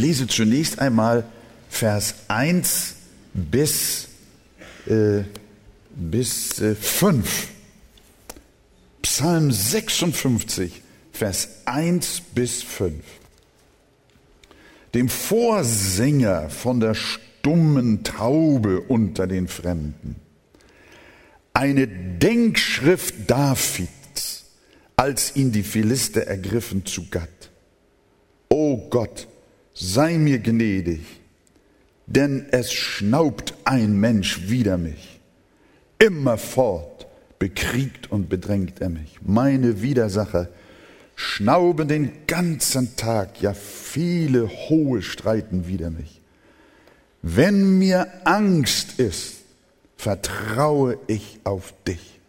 [0.00, 1.24] lese zunächst einmal
[1.68, 2.94] Vers 1
[3.34, 4.08] bis,
[4.86, 5.22] äh,
[5.94, 7.48] bis äh, 5.
[9.02, 10.82] Psalm 56,
[11.12, 12.94] Vers 1 bis 5.
[14.94, 20.16] Dem Vorsänger von der stummen Taube unter den Fremden.
[21.52, 24.44] Eine Denkschrift Davids,
[24.96, 27.50] als ihn die Philister ergriffen zu Gatt.
[28.48, 29.28] O Gott,
[29.80, 31.00] sei mir gnädig,
[32.06, 35.20] denn es schnaubt ein Mensch wider mich.
[35.98, 37.06] Immerfort
[37.38, 39.18] bekriegt und bedrängt er mich.
[39.22, 40.48] Meine Widersacher
[41.16, 46.20] schnauben den ganzen Tag, ja viele hohe streiten wider mich.
[47.22, 49.36] Wenn mir Angst ist,
[49.96, 52.20] vertraue ich auf dich.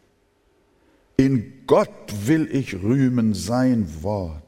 [1.17, 1.89] In Gott
[2.25, 4.41] will ich rühmen sein Wort.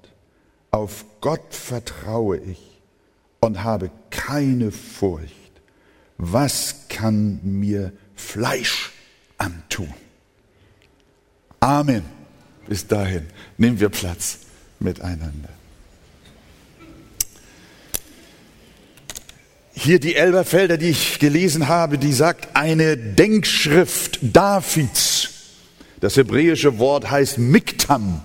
[0.72, 2.73] Auf Gott vertraue ich
[3.44, 5.34] und habe keine Furcht.
[6.18, 8.92] Was kann mir Fleisch
[9.38, 9.94] antun?
[11.60, 12.04] Amen.
[12.68, 13.28] Bis dahin
[13.58, 14.40] nehmen wir Platz
[14.80, 15.50] miteinander.
[19.74, 25.30] Hier die Elberfelder, die ich gelesen habe, die sagt eine Denkschrift Davids.
[26.00, 28.22] Das hebräische Wort heißt Miktam.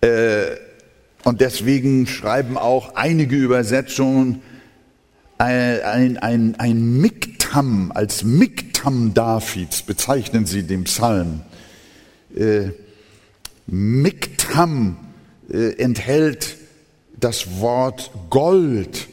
[0.00, 0.56] Äh,
[1.24, 4.42] und deswegen schreiben auch einige Übersetzungen
[5.38, 11.42] ein, ein, ein, ein Miktam, als Miktam Davids bezeichnen sie den Psalm.
[12.36, 12.70] Äh,
[13.66, 14.96] Miktam
[15.50, 16.56] äh, enthält
[17.18, 19.08] das Wort Gold.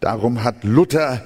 [0.00, 1.24] Darum hat Luther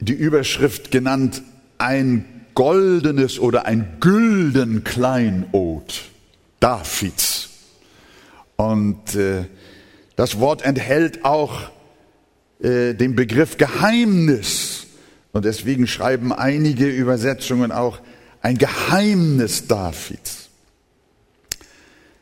[0.00, 1.42] die Überschrift genannt,
[1.78, 6.02] ein goldenes oder ein gülden Kleinod
[6.58, 7.39] Davids.
[8.60, 9.46] Und äh,
[10.16, 11.70] das Wort enthält auch
[12.62, 14.86] äh, den Begriff Geheimnis.
[15.32, 18.00] Und deswegen schreiben einige Übersetzungen auch
[18.42, 20.50] ein Geheimnis Davids.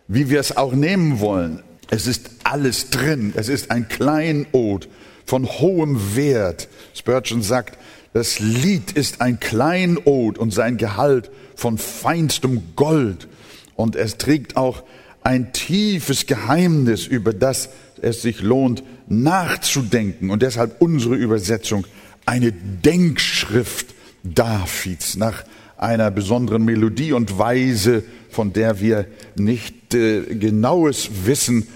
[0.07, 3.33] Wie wir es auch nehmen wollen, es ist alles drin.
[3.35, 4.89] Es ist ein Kleinod
[5.27, 6.69] von hohem Wert.
[6.95, 7.77] Spurgeon sagt,
[8.13, 13.27] das Lied ist ein Kleinod und sein Gehalt von feinstem Gold.
[13.75, 14.85] Und es trägt auch
[15.23, 17.71] ein tiefes Geheimnis, über das
[18.01, 20.31] es sich lohnt nachzudenken.
[20.31, 21.87] Und deshalb unsere Übersetzung
[22.27, 25.45] eine Denkschrift Davids nach
[25.77, 31.69] einer besonderen Melodie und Weise, von der wir nicht äh, genaues wissen,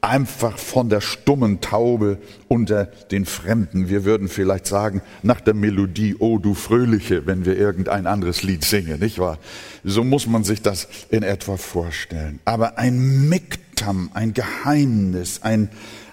[0.00, 2.18] einfach von der stummen Taube
[2.48, 3.88] unter den Fremden.
[3.88, 8.64] Wir würden vielleicht sagen, nach der Melodie, oh du Fröhliche, wenn wir irgendein anderes Lied
[8.64, 9.38] singen, nicht wahr?
[9.84, 12.40] So muss man sich das in etwa vorstellen.
[12.44, 15.68] Aber ein Miktam, ein Geheimnis, ein,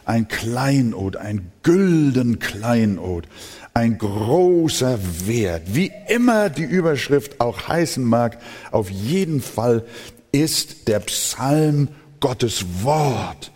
[0.06, 3.28] ein Kleinod, ein gülden Kleinod,
[3.74, 8.40] ein großer Wert, wie immer die Überschrift auch heißen mag,
[8.72, 9.86] auf jeden Fall
[10.32, 11.90] ist der Psalm
[12.20, 13.52] Gottes Wort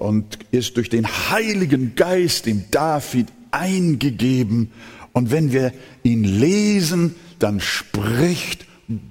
[0.00, 4.72] und ist durch den Heiligen Geist dem David eingegeben.
[5.12, 5.72] Und wenn wir
[6.02, 8.64] ihn lesen, dann spricht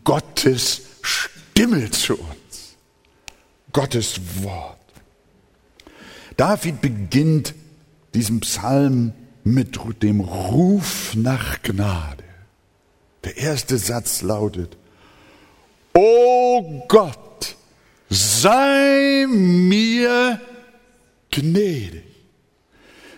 [0.04, 2.76] Gottes Stimme zu uns.
[3.72, 4.78] Gottes Wort.
[6.38, 7.54] David beginnt
[8.16, 9.14] diesen Psalm
[9.44, 12.24] mit dem Ruf nach Gnade.
[13.26, 14.76] Der erste Satz lautet,
[15.94, 17.56] O Gott,
[18.10, 20.40] sei mir
[21.31, 22.03] gnädig.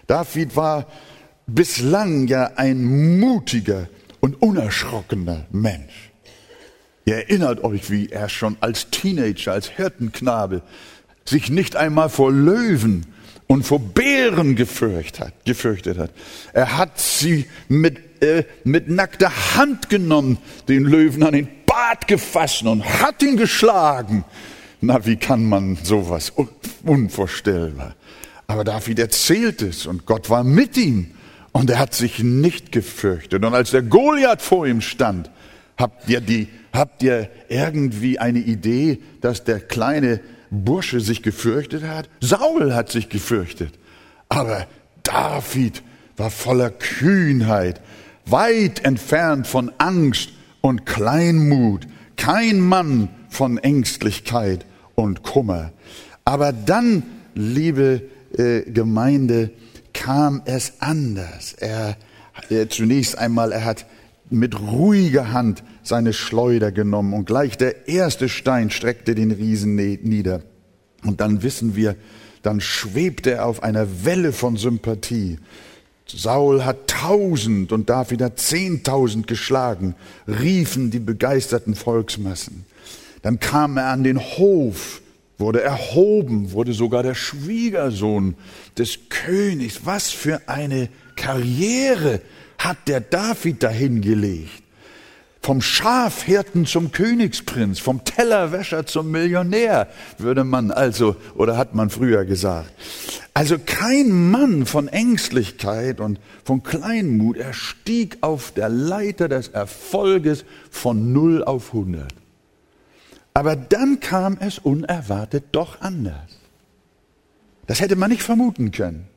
[0.07, 0.88] David war
[1.47, 3.88] bislang ja ein mutiger
[4.19, 6.11] und unerschrockener Mensch.
[7.05, 10.61] Ihr erinnert euch, wie er schon als Teenager, als Hirtenknabe
[11.25, 13.05] sich nicht einmal vor Löwen
[13.47, 15.45] und vor Bären gefürchtet hat.
[15.45, 16.11] Gefürchtet hat.
[16.53, 22.63] Er hat sie mit, äh, mit nackter Hand genommen, den Löwen an den Bart gefasst
[22.63, 24.23] und hat ihn geschlagen.
[24.79, 26.31] Na, wie kann man sowas?
[26.83, 27.95] Unvorstellbar.
[28.51, 31.11] Aber David erzählt es und Gott war mit ihm
[31.53, 33.46] und er hat sich nicht gefürchtet.
[33.46, 35.31] Und als der Goliath vor ihm stand,
[35.78, 42.09] habt ihr, die, habt ihr irgendwie eine Idee, dass der kleine Bursche sich gefürchtet hat?
[42.20, 43.72] Saul hat sich gefürchtet.
[44.28, 44.67] Aber
[45.03, 45.81] David
[46.17, 47.79] war voller Kühnheit,
[48.26, 51.87] weit entfernt von Angst und Kleinmut,
[52.17, 54.66] kein Mann von Ängstlichkeit
[54.96, 55.72] und Kummer.
[56.26, 57.03] Aber dann,
[57.34, 59.51] liebe äh, Gemeinde
[59.93, 61.53] kam es anders.
[61.53, 61.97] Er,
[62.49, 63.85] er zunächst einmal, er hat
[64.29, 70.41] mit ruhiger Hand seine Schleuder genommen und gleich der erste Stein streckte den Riesen nieder.
[71.03, 71.95] Und dann wissen wir,
[72.41, 75.37] dann schwebte er auf einer Welle von Sympathie.
[76.07, 79.95] Saul hat tausend und David hat zehntausend geschlagen,
[80.28, 82.66] riefen die begeisterten Volksmassen.
[83.22, 85.01] Dann kam er an den Hof,
[85.41, 88.35] wurde erhoben, wurde sogar der Schwiegersohn
[88.78, 89.82] des Königs.
[89.84, 92.22] Was für eine Karriere
[92.58, 94.64] hat der David dahingelegt.
[95.41, 99.88] Vom Schafhirten zum Königsprinz, vom Tellerwäscher zum Millionär,
[100.20, 102.72] würde man also, oder hat man früher gesagt.
[103.34, 110.46] Also kein Mann von Ängstlichkeit und von Kleinmut, er stieg auf der Leiter des Erfolges
[110.70, 112.21] von 0 auf 100.
[113.33, 116.37] Aber dann kam es unerwartet doch anders.
[117.67, 119.07] Das hätte man nicht vermuten können.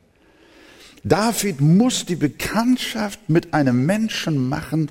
[1.02, 4.90] David muss die Bekanntschaft mit einem Menschen machen,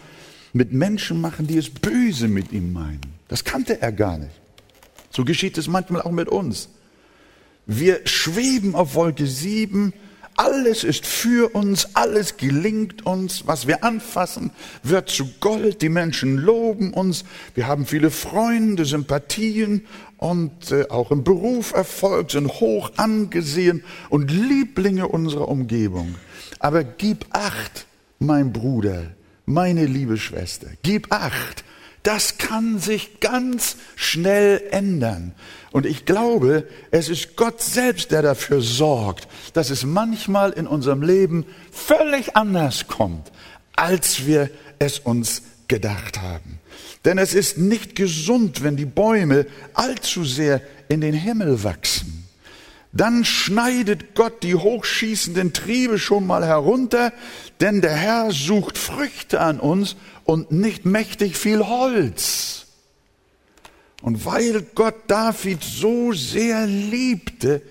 [0.51, 3.01] mit Menschen machen, die es böse mit ihm meinen.
[3.27, 4.39] Das kannte er gar nicht.
[5.09, 6.69] So geschieht es manchmal auch mit uns.
[7.65, 9.93] Wir schweben auf Wolke 7,
[10.35, 14.51] alles ist für uns, alles gelingt uns, was wir anfassen,
[14.81, 17.23] wird zu Gold, die Menschen loben uns,
[17.55, 19.85] wir haben viele Freunde, Sympathien
[20.17, 26.15] und äh, auch im Beruf Erfolg, sind hoch angesehen und Lieblinge unserer Umgebung.
[26.59, 27.85] Aber gib acht,
[28.19, 29.11] mein Bruder,
[29.45, 31.63] meine liebe Schwester, gib acht,
[32.03, 35.33] das kann sich ganz schnell ändern.
[35.71, 41.01] Und ich glaube, es ist Gott selbst, der dafür sorgt, dass es manchmal in unserem
[41.01, 43.31] Leben völlig anders kommt,
[43.75, 46.59] als wir es uns gedacht haben.
[47.05, 52.23] Denn es ist nicht gesund, wenn die Bäume allzu sehr in den Himmel wachsen.
[52.91, 57.11] Dann schneidet Gott die hochschießenden Triebe schon mal herunter,
[57.59, 62.65] denn der Herr sucht Früchte an uns und nicht mächtig viel Holz.
[64.01, 67.61] Und weil Gott David so sehr liebte,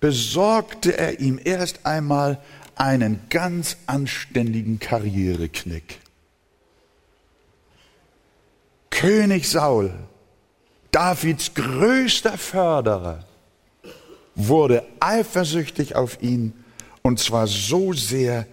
[0.00, 2.40] besorgte er ihm erst einmal
[2.74, 6.00] einen ganz anständigen Karriereknick.
[8.90, 9.92] König Saul,
[10.90, 13.24] Davids größter Förderer,
[14.34, 16.52] wurde eifersüchtig auf ihn
[17.02, 18.46] und zwar so sehr,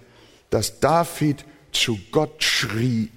[0.50, 3.12] dass David zu Gott schrie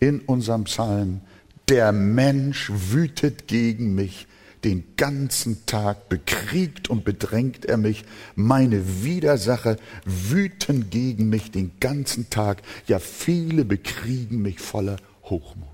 [0.00, 1.20] in unserem Psalm,
[1.68, 4.26] der Mensch wütet gegen mich,
[4.64, 8.04] den ganzen Tag bekriegt und bedrängt er mich.
[8.34, 12.62] Meine Widersacher wüten gegen mich den ganzen Tag.
[12.86, 15.68] Ja, viele bekriegen mich voller Hochmut.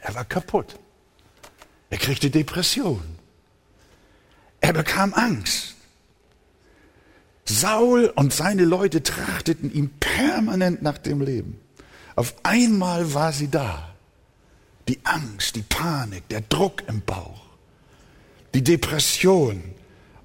[0.00, 0.78] Er war kaputt.
[1.90, 3.02] Er kriegte Depression.
[4.60, 5.74] Er bekam Angst.
[7.44, 11.58] Saul und seine Leute trachteten ihm permanent nach dem Leben.
[12.16, 13.94] Auf einmal war sie da.
[14.88, 17.42] Die Angst, die Panik, der Druck im Bauch,
[18.54, 19.62] die Depression.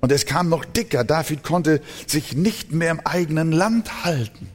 [0.02, 1.04] Und es kam noch dicker.
[1.04, 4.50] David konnte sich nicht mehr im eigenen Land halten.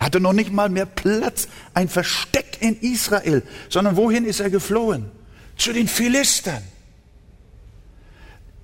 [0.00, 5.10] Hatte noch nicht mal mehr Platz, ein Versteck in Israel, sondern wohin ist er geflohen?
[5.56, 6.62] Zu den Philistern.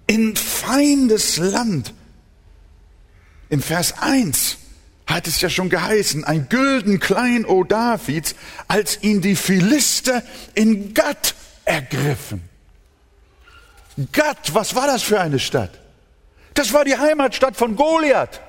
[0.07, 1.95] In feindes Land.
[3.51, 4.59] Im Vers 1
[5.09, 8.35] hat es ja schon geheißen, ein gülden Klein-O Davids,
[8.69, 10.23] als ihn die Philister
[10.55, 11.35] in Gatt
[11.65, 12.47] ergriffen.
[14.13, 15.71] Gatt, was war das für eine Stadt?
[16.53, 18.41] Das war die Heimatstadt von Goliath.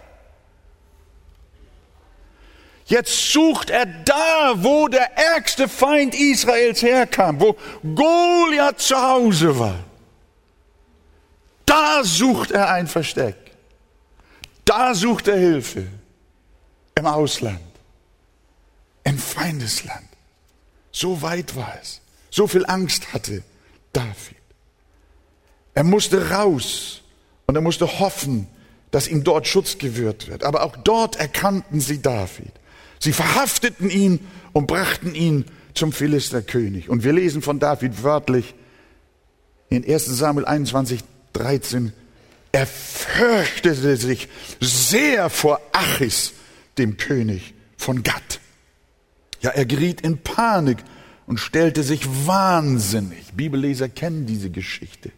[2.85, 7.55] Jetzt sucht er da, wo der ärgste Feind Israels herkam, wo
[7.95, 9.79] Goliath zu Hause war.
[11.65, 13.35] Da sucht er ein Versteck.
[14.65, 15.98] Da sucht er Hilfe
[16.99, 17.59] im Ausland,
[19.03, 20.07] im Feindesland.
[20.91, 22.01] So weit war es.
[22.29, 23.43] So viel Angst hatte
[23.93, 24.37] David.
[25.73, 27.01] Er musste raus
[27.47, 28.47] und er musste hoffen,
[28.91, 30.43] dass ihm dort Schutz gewährt wird.
[30.43, 32.51] Aber auch dort erkannten sie David.
[32.99, 34.19] Sie verhafteten ihn
[34.51, 36.89] und brachten ihn zum Philisterkönig.
[36.89, 38.55] Und wir lesen von David wörtlich
[39.69, 41.01] in 1 Samuel 21,
[41.33, 41.93] 13.
[42.51, 44.27] Er fürchtete sich
[44.59, 46.33] sehr vor Achis,
[46.79, 48.39] dem König von Gatt.
[49.41, 50.77] Ja, er geriet in Panik
[51.27, 53.33] und stellte sich wahnsinnig.
[53.33, 55.11] Bibelleser kennen diese Geschichte.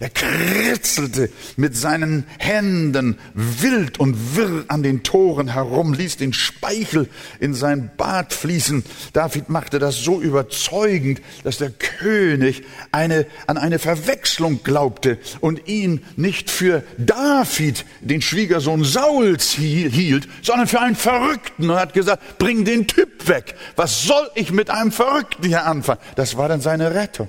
[0.00, 7.08] Er kritzelte mit seinen Händen wild und wirr an den Toren herum, ließ den Speichel
[7.40, 8.84] in sein Bart fließen.
[9.12, 12.62] David machte das so überzeugend, dass der König
[12.92, 20.68] eine, an eine Verwechslung glaubte und ihn nicht für David, den Schwiegersohn Sauls, hielt, sondern
[20.68, 23.56] für einen Verrückten und hat gesagt, bring den Typ weg.
[23.74, 26.00] Was soll ich mit einem Verrückten hier anfangen?
[26.14, 27.28] Das war dann seine Rettung.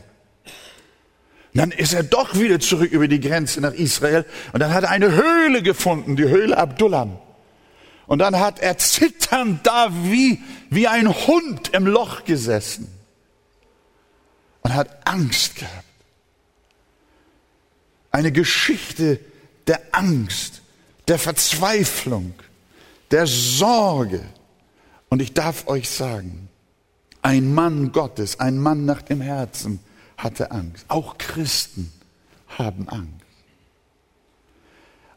[1.60, 4.24] Dann ist er doch wieder zurück über die Grenze nach Israel
[4.54, 7.20] und dann hat er eine Höhle gefunden, die Höhle Abdullam.
[8.08, 12.88] Und dann hat er zitternd da wie, wie ein Hund im Loch gesessen
[14.62, 15.84] und hat Angst gehabt.
[18.12, 19.20] Eine Geschichte
[19.68, 20.62] der Angst,
[21.10, 22.36] der Verzweiflung,
[23.12, 24.24] der Sorge.
[25.10, 26.48] Und ich darf euch sagen,
[27.22, 29.82] ein Mann Gottes, ein Mann nach dem Herzen
[30.20, 30.86] hatte Angst.
[30.88, 31.92] Auch Christen
[32.58, 33.26] haben Angst.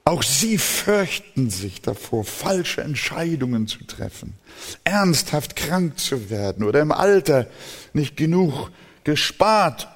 [0.05, 4.35] Auch sie fürchten sich davor, falsche Entscheidungen zu treffen,
[4.83, 7.47] ernsthaft krank zu werden oder im Alter
[7.93, 8.71] nicht genug
[9.05, 9.89] gespart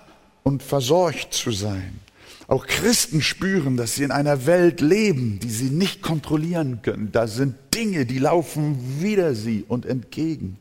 [0.45, 2.01] und versorgt zu sein.
[2.47, 7.11] Auch Christen spüren, dass sie in einer Welt leben, die sie nicht kontrollieren können.
[7.11, 10.57] Da sind Dinge, die laufen wider sie und entgegen.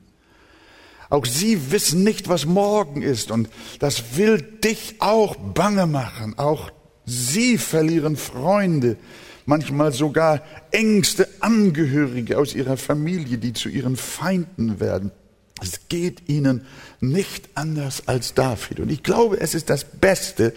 [1.15, 3.47] Auch sie wissen nicht, was morgen ist und
[3.79, 6.37] das will dich auch bange machen.
[6.37, 6.71] Auch
[7.05, 8.97] sie verlieren Freunde,
[9.45, 10.41] manchmal sogar
[10.71, 15.11] engste Angehörige aus ihrer Familie, die zu ihren Feinden werden.
[15.61, 16.65] Es geht ihnen
[16.99, 18.81] nicht anders als David.
[18.81, 20.53] Und ich glaube, es ist das Beste,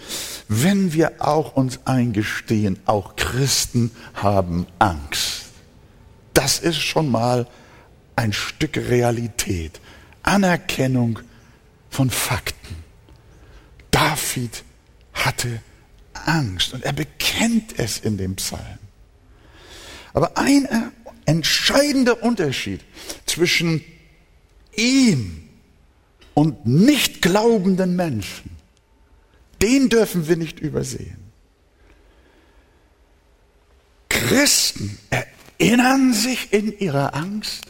[0.49, 5.43] wenn wir auch uns eingestehen, auch Christen haben Angst.
[6.35, 7.47] Das ist schon mal
[8.17, 9.81] ein Stück Realität.
[10.23, 11.21] Anerkennung
[11.91, 12.77] von Fakten.
[13.91, 14.65] David
[15.13, 15.63] hatte
[16.13, 18.79] Angst und er bekennt es in dem Psalm.
[20.13, 20.69] Aber ein
[21.25, 22.81] entscheidender Unterschied
[23.27, 23.85] zwischen
[24.77, 25.49] ihm
[26.35, 28.51] und nicht glaubenden Menschen,
[29.61, 31.19] den dürfen wir nicht übersehen.
[34.09, 37.67] Christen erinnern sich in ihrer Angst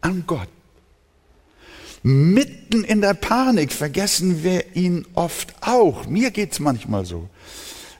[0.00, 0.48] an Gott.
[2.02, 6.06] Mitten in der Panik vergessen wir ihn oft auch.
[6.06, 7.28] Mir geht's manchmal so.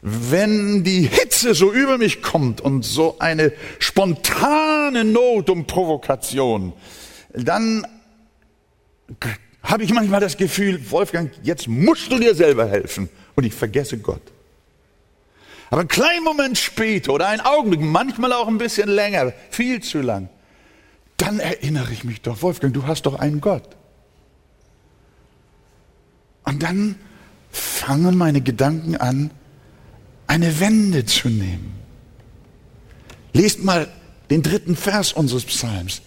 [0.00, 6.72] Wenn die Hitze so über mich kommt und so eine spontane Not um Provokation,
[7.32, 7.86] dann
[9.62, 13.08] habe ich manchmal das Gefühl, Wolfgang, jetzt musst du dir selber helfen.
[13.34, 14.22] Und ich vergesse Gott.
[15.70, 20.00] Aber einen kleinen Moment später oder einen Augenblick, manchmal auch ein bisschen länger, viel zu
[20.00, 20.28] lang,
[21.18, 23.76] dann erinnere ich mich doch, Wolfgang, du hast doch einen Gott.
[26.48, 26.96] Und dann
[27.50, 29.30] fangen meine Gedanken an,
[30.26, 31.74] eine Wende zu nehmen.
[33.34, 33.86] Lest mal
[34.30, 36.00] den dritten Vers unseres Psalms.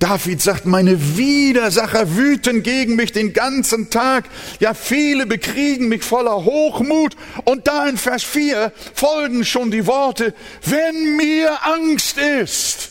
[0.00, 4.28] David sagt, meine Widersacher wüten gegen mich den ganzen Tag.
[4.58, 7.16] Ja, viele bekriegen mich voller Hochmut.
[7.44, 12.90] Und da in Vers 4 folgen schon die Worte, wenn mir Angst ist,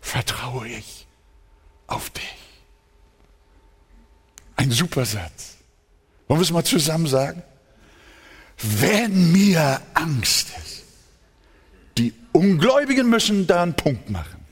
[0.00, 1.06] vertraue ich
[1.86, 2.45] auf dich.
[4.56, 5.56] Ein super Satz.
[6.28, 7.42] Wollen wir es mal zusammen sagen?
[8.58, 10.84] Wenn mir Angst ist,
[11.98, 14.44] die Ungläubigen müssen da einen Punkt machen.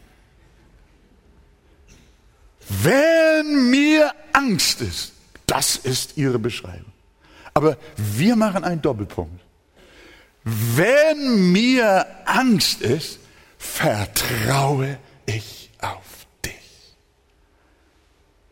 [2.69, 5.13] Wenn mir Angst ist,
[5.47, 6.93] das ist ihre Beschreibung.
[7.53, 9.41] Aber wir machen einen Doppelpunkt.
[10.43, 13.19] Wenn mir Angst ist,
[13.59, 16.53] vertraue ich auf dich.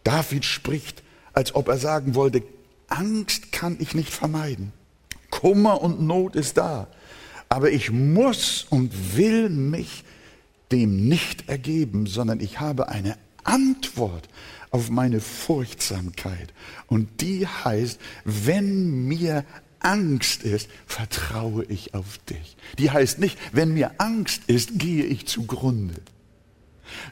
[0.04, 1.01] David spricht,
[1.32, 2.42] als ob er sagen wollte,
[2.88, 4.72] Angst kann ich nicht vermeiden.
[5.30, 6.88] Kummer und Not ist da.
[7.48, 10.04] Aber ich muss und will mich
[10.70, 14.28] dem nicht ergeben, sondern ich habe eine Antwort
[14.70, 16.52] auf meine Furchtsamkeit.
[16.86, 19.44] Und die heißt, wenn mir
[19.80, 22.56] Angst ist, vertraue ich auf dich.
[22.78, 25.94] Die heißt nicht, wenn mir Angst ist, gehe ich zugrunde.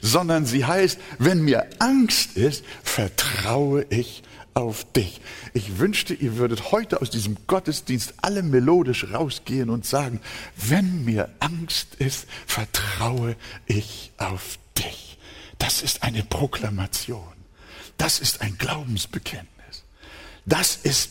[0.01, 4.23] Sondern sie heißt, wenn mir Angst ist, vertraue ich
[4.55, 5.21] auf dich.
[5.55, 10.21] Ich wünschte, ihr würdet heute aus diesem Gottesdienst alle melodisch rausgehen und sagen,
[10.57, 15.19] wenn mir Angst ist, vertraue ich auf dich.
[15.59, 17.23] Das ist eine Proklamation.
[17.97, 19.85] Das ist ein Glaubensbekenntnis.
[20.47, 21.11] Das ist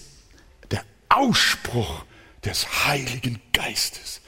[0.71, 2.03] der Ausspruch
[2.43, 4.21] des Heiligen Geistes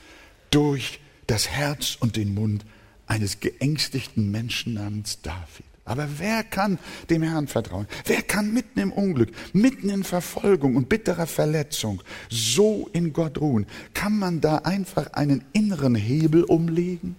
[0.52, 2.66] durch das Herz und den Mund
[3.12, 5.65] eines geängstigten Menschen namens David.
[5.84, 7.86] Aber wer kann dem Herrn vertrauen?
[8.06, 13.68] Wer kann mitten im Unglück, mitten in Verfolgung und bitterer Verletzung so in Gott ruhen?
[13.94, 17.18] Kann man da einfach einen inneren Hebel umlegen?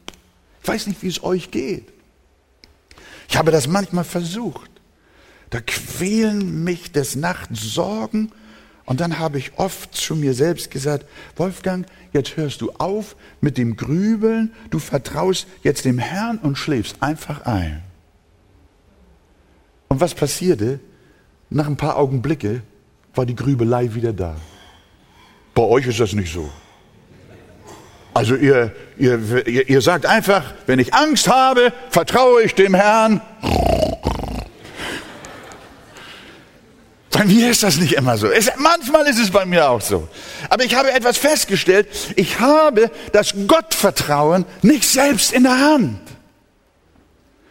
[0.63, 1.93] Ich weiß nicht, wie es euch geht.
[3.29, 4.71] Ich habe das manchmal versucht.
[5.51, 8.33] Da quälen mich des Nachts Sorgen
[8.93, 11.07] und dann habe ich oft zu mir selbst gesagt,
[11.37, 17.03] Wolfgang, jetzt hörst du auf mit dem Grübeln, du vertraust jetzt dem Herrn und schläfst
[17.03, 17.83] einfach ein.
[19.89, 20.79] Und was passierte?
[21.49, 22.61] Nach ein paar Augenblicke
[23.15, 24.37] war die Grübelei wieder da.
[25.55, 26.51] Bei euch ist das nicht so.
[28.13, 33.23] Also ihr, ihr, ihr sagt einfach, wenn ich Angst habe, vertraue ich dem Herrn.
[37.23, 38.29] Bei mir ist das nicht immer so.
[38.33, 40.09] Es, manchmal ist es bei mir auch so.
[40.49, 41.87] Aber ich habe etwas festgestellt.
[42.17, 46.01] Ich habe das Gottvertrauen nicht selbst in der Hand.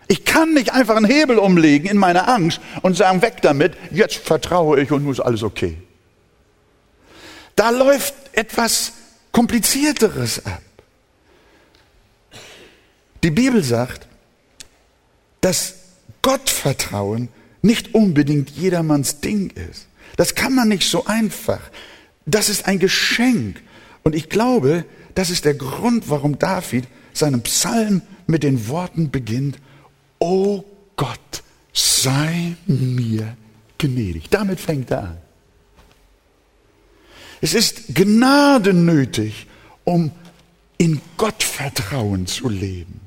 [0.09, 4.17] Ich kann nicht einfach einen Hebel umlegen in meiner Angst und sagen, weg damit, jetzt
[4.17, 5.77] vertraue ich und nun ist alles okay.
[7.55, 8.91] Da läuft etwas
[9.31, 10.61] Komplizierteres ab.
[13.23, 14.05] Die Bibel sagt,
[15.39, 15.75] dass
[16.21, 17.29] Gottvertrauen
[17.61, 19.87] nicht unbedingt jedermanns Ding ist.
[20.17, 21.61] Das kann man nicht so einfach.
[22.25, 23.61] Das ist ein Geschenk.
[24.03, 29.59] Und ich glaube, das ist der Grund, warum David seinen Psalm mit den Worten beginnt,
[30.19, 30.63] O
[30.95, 33.35] Gott, sei mir
[33.77, 34.29] gnädig.
[34.29, 35.17] Damit fängt er an.
[37.41, 39.47] Es ist Gnade nötig,
[39.83, 40.11] um
[40.77, 43.00] in Gottvertrauen zu leben.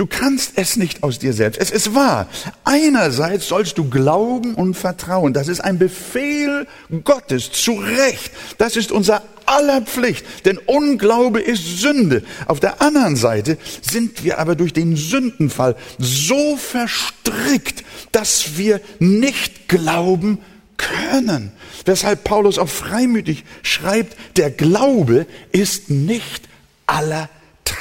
[0.00, 1.60] Du kannst es nicht aus dir selbst.
[1.60, 2.26] Es ist wahr.
[2.64, 5.34] Einerseits sollst du glauben und vertrauen.
[5.34, 6.66] Das ist ein Befehl
[7.04, 8.32] Gottes zu Recht.
[8.56, 10.24] Das ist unser aller Pflicht.
[10.46, 12.22] Denn Unglaube ist Sünde.
[12.46, 19.68] Auf der anderen Seite sind wir aber durch den Sündenfall so verstrickt, dass wir nicht
[19.68, 20.38] glauben
[20.78, 21.52] können.
[21.84, 26.48] Weshalb Paulus auch freimütig schreibt, der Glaube ist nicht
[26.86, 27.28] aller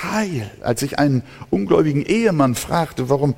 [0.02, 0.50] Teil.
[0.62, 3.36] Als ich einen ungläubigen Ehemann fragte, warum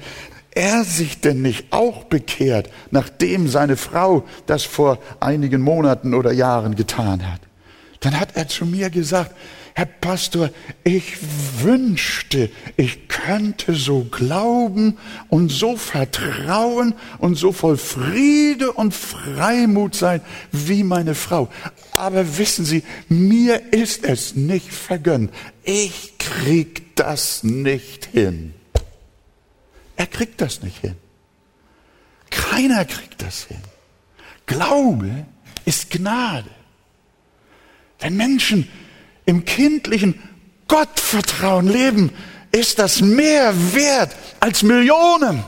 [0.52, 6.76] er sich denn nicht auch bekehrt, nachdem seine Frau das vor einigen Monaten oder Jahren
[6.76, 7.42] getan hat,
[8.02, 9.34] dann hat er zu mir gesagt,
[9.74, 10.50] Herr Pastor,
[10.84, 11.18] ich
[11.62, 14.98] wünschte, ich könnte so glauben
[15.30, 20.20] und so vertrauen und so voll Friede und Freimut sein
[20.52, 21.48] wie meine Frau.
[21.94, 25.34] Aber wissen Sie, mir ist es nicht vergönnt.
[25.64, 28.54] Ich krieg das nicht hin.
[29.96, 30.96] Er kriegt das nicht hin.
[32.30, 33.62] Keiner kriegt das hin.
[34.46, 35.26] Glaube
[35.66, 36.50] ist Gnade.
[38.00, 38.68] Wenn Menschen
[39.26, 40.20] im kindlichen
[40.68, 42.12] Gottvertrauen leben,
[42.52, 45.44] ist das mehr wert als Millionen.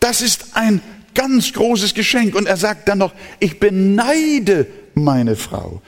[0.00, 0.82] Das ist ein
[1.18, 2.36] ganz großes Geschenk.
[2.36, 5.82] Und er sagt dann noch, ich beneide meine Frau.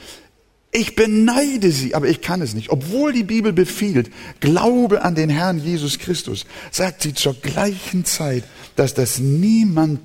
[0.72, 2.70] Ich beneide sie, aber ich kann es nicht.
[2.70, 8.44] Obwohl die Bibel befiehlt, glaube an den Herrn Jesus Christus, sagt sie zur gleichen Zeit,
[8.74, 10.00] dass das niemand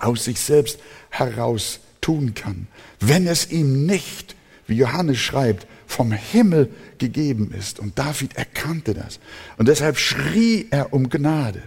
[0.00, 0.78] aus sich selbst
[1.10, 2.66] heraus tun kann,
[2.98, 7.78] wenn es ihm nicht wie Johannes schreibt, vom Himmel gegeben ist.
[7.78, 9.20] Und David erkannte das.
[9.58, 11.62] Und deshalb schrie er um Gnade.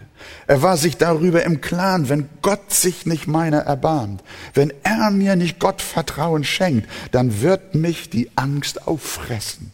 [0.48, 5.36] Er war sich darüber im Klaren, wenn Gott sich nicht meiner erbarmt, wenn er mir
[5.36, 9.72] nicht Gottvertrauen schenkt, dann wird mich die Angst auffressen.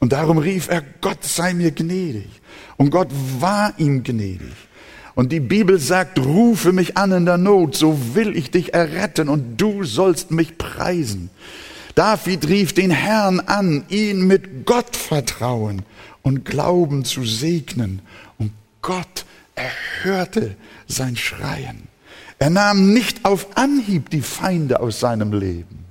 [0.00, 2.28] Und darum rief er, Gott sei mir gnädig.
[2.76, 3.08] Und Gott
[3.40, 4.54] war ihm gnädig.
[5.14, 9.28] Und die Bibel sagt, rufe mich an in der Not, so will ich dich erretten
[9.28, 11.30] und du sollst mich preisen.
[11.98, 15.82] David rief den Herrn an, ihn mit Gottvertrauen
[16.22, 18.02] und Glauben zu segnen.
[18.38, 19.24] Und Gott
[19.56, 20.54] erhörte
[20.86, 21.88] sein Schreien.
[22.38, 25.86] Er nahm nicht auf Anhieb die Feinde aus seinem Leben.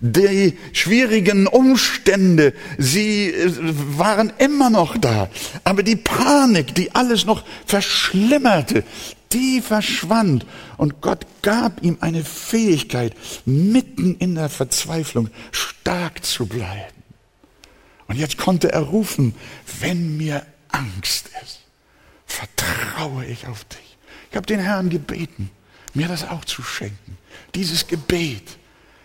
[0.00, 3.52] Die schwierigen Umstände, sie äh,
[3.96, 5.28] waren immer noch da.
[5.62, 8.82] Aber die Panik, die alles noch verschlimmerte,
[9.32, 16.94] die verschwand und Gott gab ihm eine Fähigkeit, mitten in der Verzweiflung stark zu bleiben.
[18.08, 19.34] Und jetzt konnte er rufen,
[19.80, 21.60] wenn mir Angst ist,
[22.26, 23.98] vertraue ich auf dich.
[24.30, 25.50] Ich habe den Herrn gebeten,
[25.94, 27.18] mir das auch zu schenken.
[27.54, 28.58] Dieses Gebet,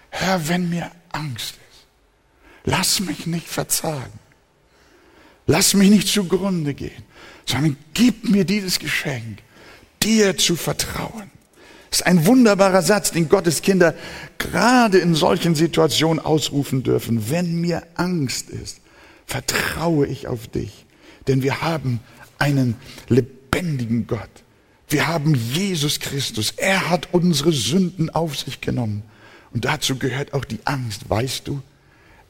[0.10, 1.86] Herr, wenn mir Angst ist,
[2.63, 4.19] lass mich nicht verzagen.
[5.47, 7.03] Lass mich nicht zugrunde gehen,
[7.45, 9.39] sondern gib mir dieses Geschenk
[10.03, 11.31] dir zu vertrauen.
[11.91, 13.93] Das ist ein wunderbarer Satz, den Gottes Kinder
[14.37, 17.29] gerade in solchen Situationen ausrufen dürfen.
[17.29, 18.79] Wenn mir Angst ist,
[19.25, 20.85] vertraue ich auf dich.
[21.27, 21.99] Denn wir haben
[22.39, 22.75] einen
[23.09, 24.29] lebendigen Gott.
[24.87, 26.53] Wir haben Jesus Christus.
[26.55, 29.03] Er hat unsere Sünden auf sich genommen.
[29.53, 31.61] Und dazu gehört auch die Angst, weißt du?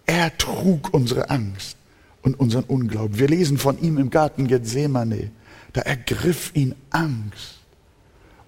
[0.07, 1.77] Er trug unsere Angst
[2.23, 3.19] und unseren Unglauben.
[3.19, 5.29] Wir lesen von ihm im Garten Gethsemane.
[5.73, 7.60] Da ergriff ihn Angst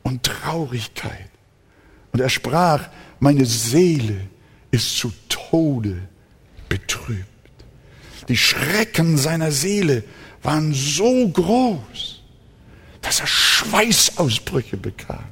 [0.03, 1.29] und Traurigkeit.
[2.11, 2.89] Und er sprach,
[3.19, 4.27] meine Seele
[4.71, 5.97] ist zu Tode
[6.69, 7.27] betrübt.
[8.27, 10.03] Die Schrecken seiner Seele
[10.41, 12.21] waren so groß,
[13.01, 15.25] dass er Schweißausbrüche bekam.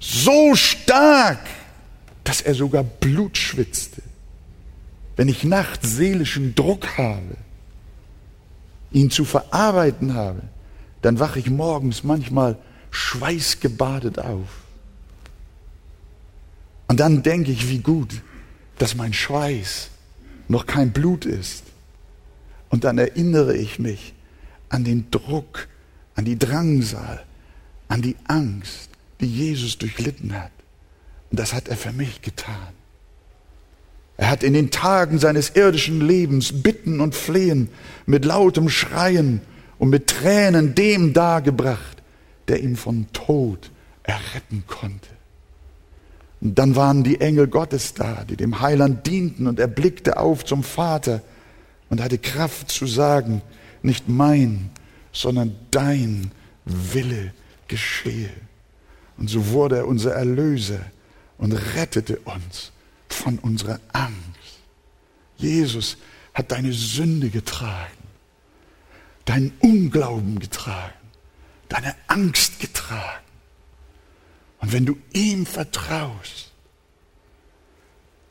[0.00, 1.40] So stark
[2.26, 4.02] dass er sogar Blut schwitzte.
[5.14, 7.36] Wenn ich nachts seelischen Druck habe,
[8.90, 10.42] ihn zu verarbeiten habe,
[11.06, 12.58] dann wache ich morgens manchmal
[12.90, 14.48] schweißgebadet auf.
[16.88, 18.22] Und dann denke ich, wie gut,
[18.78, 19.90] dass mein Schweiß
[20.48, 21.62] noch kein Blut ist.
[22.70, 24.14] Und dann erinnere ich mich
[24.68, 25.68] an den Druck,
[26.16, 27.22] an die Drangsal,
[27.86, 28.90] an die Angst,
[29.20, 30.50] die Jesus durchlitten hat.
[31.30, 32.72] Und das hat er für mich getan.
[34.16, 37.68] Er hat in den Tagen seines irdischen Lebens Bitten und Flehen
[38.06, 39.40] mit lautem Schreien
[39.78, 42.02] und mit Tränen dem dargebracht,
[42.48, 43.70] der ihn von Tod
[44.02, 45.08] erretten konnte.
[46.40, 50.44] Und dann waren die Engel Gottes da, die dem Heiland dienten, und er blickte auf
[50.44, 51.22] zum Vater
[51.88, 53.42] und hatte Kraft zu sagen,
[53.82, 54.70] nicht mein,
[55.12, 56.30] sondern dein
[56.64, 57.32] Wille
[57.68, 58.30] geschehe.
[59.16, 60.80] Und so wurde er unser Erlöser
[61.38, 62.72] und rettete uns
[63.08, 64.60] von unserer Angst.
[65.38, 65.96] Jesus
[66.34, 67.95] hat deine Sünde getragen,
[69.26, 70.94] deinen Unglauben getragen,
[71.68, 73.24] deine Angst getragen.
[74.60, 76.52] Und wenn du ihm vertraust,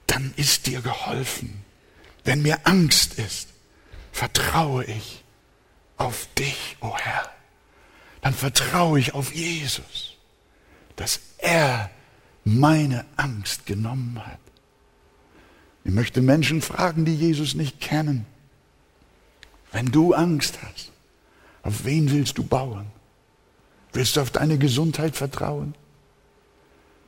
[0.07, 1.63] dann ist dir geholfen.
[2.23, 3.49] Wenn mir Angst ist,
[4.11, 5.23] vertraue ich
[5.97, 7.29] auf dich, o oh Herr.
[8.21, 10.15] Dann vertraue ich auf Jesus,
[10.95, 11.91] dass er
[12.43, 14.39] meine Angst genommen hat.
[15.83, 18.25] Ich möchte Menschen fragen, die Jesus nicht kennen.
[19.75, 20.93] Wenn du Angst hast,
[21.61, 22.85] auf wen willst du bauen?
[23.91, 25.75] Willst du auf deine Gesundheit vertrauen?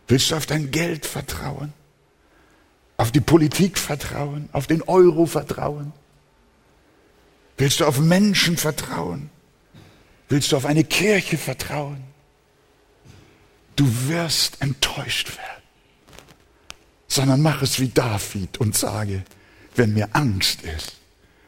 [0.10, 1.72] Willst du auf dein Geld vertrauen?
[2.98, 4.50] Auf die Politik vertrauen?
[4.52, 5.94] Auf den Euro vertrauen?
[7.58, 9.30] Willst du auf Menschen vertrauen?
[10.28, 12.04] Willst du auf eine Kirche vertrauen?
[13.78, 15.64] Du wirst enttäuscht werden
[17.08, 19.24] sondern mach es wie David und sage,
[19.76, 20.98] wenn mir Angst ist,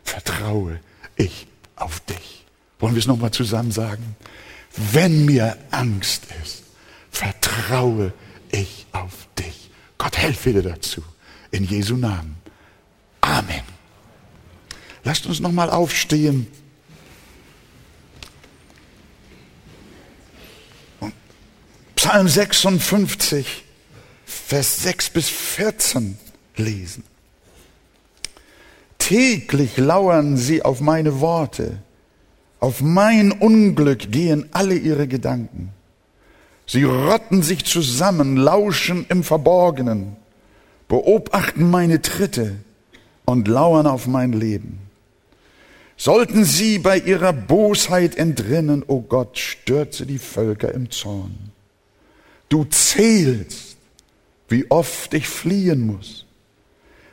[0.05, 0.79] vertraue
[1.19, 2.45] ich auf dich.
[2.79, 4.15] Wollen wir es nochmal zusammen sagen?
[4.75, 6.63] Wenn mir Angst ist,
[7.11, 8.13] vertraue
[8.51, 9.69] ich auf dich.
[9.97, 11.03] Gott helfe dir dazu.
[11.51, 12.37] In Jesu Namen.
[13.21, 13.63] Amen.
[15.03, 16.47] Lasst uns nochmal aufstehen.
[21.95, 23.65] Psalm 56.
[24.25, 26.17] Vers 6 bis 14
[26.55, 27.03] lesen.
[29.09, 31.79] Täglich lauern sie auf meine Worte,
[32.59, 35.69] auf mein Unglück gehen alle ihre Gedanken.
[36.67, 40.15] Sie rotten sich zusammen, lauschen im Verborgenen,
[40.87, 42.57] beobachten meine Tritte
[43.25, 44.77] und lauern auf mein Leben.
[45.97, 51.51] Sollten sie bei ihrer Bosheit entrinnen, o oh Gott, stürze die Völker im Zorn.
[52.47, 53.69] Du zählst
[54.49, 56.25] wie oft ich fliehen muss.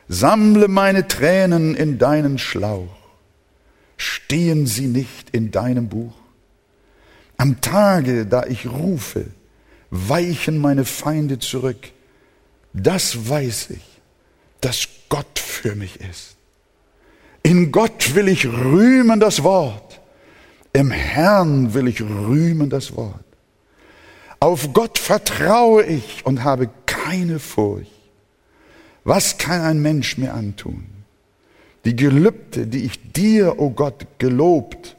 [0.09, 2.95] Sammle meine Tränen in deinen Schlauch.
[3.97, 6.13] Stehen sie nicht in deinem Buch?
[7.37, 9.25] Am Tage, da ich rufe,
[9.89, 11.91] weichen meine Feinde zurück.
[12.73, 14.01] Das weiß ich,
[14.61, 16.35] dass Gott für mich ist.
[17.43, 19.99] In Gott will ich rühmen das Wort.
[20.73, 23.23] Im Herrn will ich rühmen das Wort.
[24.39, 27.96] Auf Gott vertraue ich und habe keine Furcht.
[29.07, 30.83] Was kann ein Mensch mir antun?
[31.85, 34.97] Die Gelübde, die ich dir, o oh Gott, gelobt,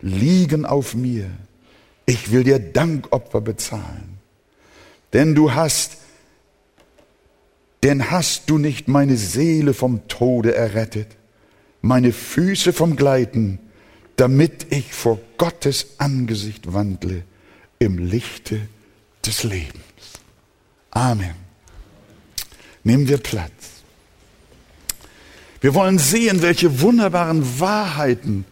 [0.00, 1.30] liegen auf mir.
[2.06, 4.16] Ich will dir Dankopfer bezahlen.
[5.12, 5.98] Denn du hast,
[7.82, 11.08] denn hast du nicht meine Seele vom Tode errettet,
[11.82, 13.58] meine Füße vom Gleiten,
[14.16, 17.22] damit ich vor Gottes Angesicht wandle
[17.78, 18.62] im Lichte
[19.26, 19.82] des Lebens.
[20.90, 21.41] Amen.
[22.84, 23.50] Nehmen wir Platz.
[25.60, 28.44] Wir wollen sehen, welche wunderbaren Wahrheiten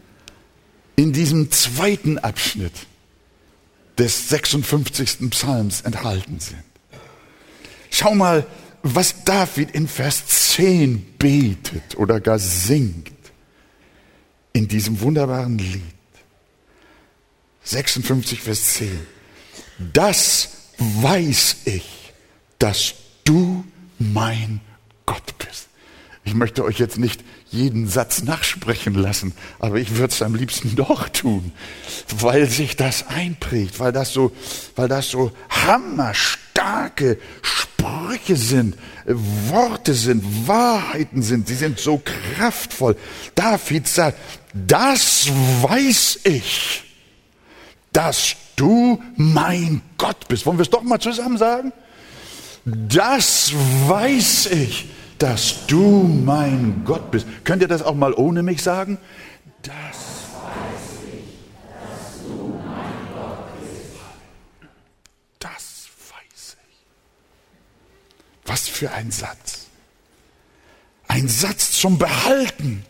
[0.97, 2.73] in diesem zweiten Abschnitt
[3.99, 5.31] des 56.
[5.31, 6.62] Psalms enthalten sind.
[7.90, 8.47] Schau mal,
[8.83, 13.12] was David in Vers 10 betet oder gar singt
[14.53, 15.83] in diesem wunderbaren Lied.
[17.64, 18.99] 56, Vers 10.
[19.93, 22.01] Das weiß ich
[22.61, 23.64] dass du
[24.00, 24.60] mein
[25.06, 25.68] Gott bist.
[26.24, 30.76] Ich möchte euch jetzt nicht jeden Satz nachsprechen lassen, aber ich würde es am liebsten
[30.76, 31.52] doch tun,
[32.18, 34.32] weil sich das einprägt, weil das so,
[34.76, 42.96] weil das so hammerstarke Sprüche sind, Worte sind, Wahrheiten sind, sie sind so kraftvoll.
[43.34, 44.18] David sagt,
[44.52, 45.28] das
[45.62, 46.84] weiß ich,
[47.92, 50.46] dass du mein Gott bist.
[50.46, 51.72] Wollen wir es doch mal zusammen sagen?
[52.64, 53.53] Das
[53.88, 57.27] weiß ich, dass du mein Gott bist.
[57.44, 58.99] Könnt ihr das auch mal ohne mich sagen?
[59.62, 61.37] Das weiß ich,
[61.68, 64.01] dass du mein Gott bist.
[65.38, 66.77] Das weiß ich.
[68.46, 69.66] Was für ein Satz.
[71.09, 72.85] Ein Satz zum Behalten,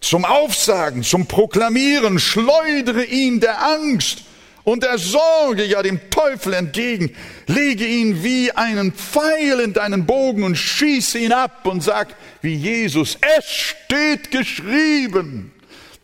[0.00, 2.18] zum Aufsagen, zum Proklamieren.
[2.18, 4.24] Schleudere ihn der Angst
[4.70, 7.14] und der Sorge, ja dem Teufel entgegen.
[7.48, 12.54] Lege ihn wie einen Pfeil in deinen Bogen und schieße ihn ab und sag wie
[12.54, 15.52] Jesus, es steht geschrieben.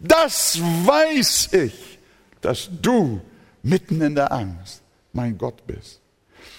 [0.00, 1.98] Das weiß ich,
[2.40, 3.20] dass du
[3.62, 6.00] mitten in der Angst mein Gott bist.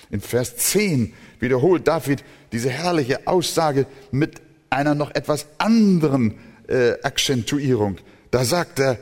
[0.10, 6.40] In Vers 10 wiederholt David diese herrliche Aussage mit einer noch etwas anderen
[6.70, 7.98] äh, Akzentuierung.
[8.32, 8.98] Da sagt er,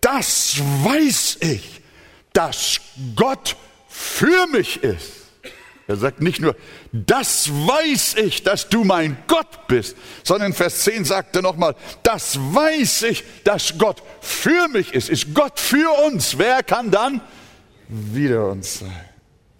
[0.00, 1.77] das weiß ich,
[2.32, 2.80] dass
[3.16, 3.56] Gott
[3.88, 5.18] für mich ist.
[5.88, 6.54] Er sagt nicht nur,
[6.92, 12.38] das weiß ich, dass du mein Gott bist, sondern Vers 10 sagt er nochmal, das
[12.38, 15.08] weiß ich, dass Gott für mich ist.
[15.08, 16.36] Ist Gott für uns?
[16.36, 17.22] Wer kann dann
[17.88, 19.00] wieder uns sein?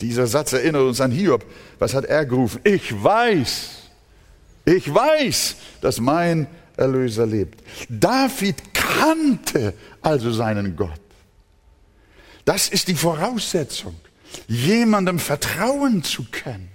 [0.02, 1.46] Dieser Satz erinnert uns an Hiob.
[1.78, 2.60] Was hat er gerufen?
[2.62, 3.70] Ich weiß,
[4.66, 7.62] ich weiß, dass mein Erlöser lebt.
[7.88, 11.00] David kannte also seinen Gott.
[12.48, 13.94] Das ist die Voraussetzung,
[14.46, 16.70] jemandem vertrauen zu können.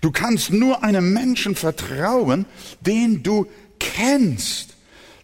[0.00, 2.46] Du kannst nur einem Menschen vertrauen,
[2.80, 3.46] den du
[3.78, 4.70] kennst.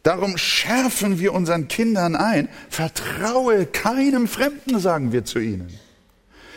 [0.02, 5.72] Darum schärfen wir unseren Kindern ein, vertraue keinem Fremden, sagen wir zu ihnen.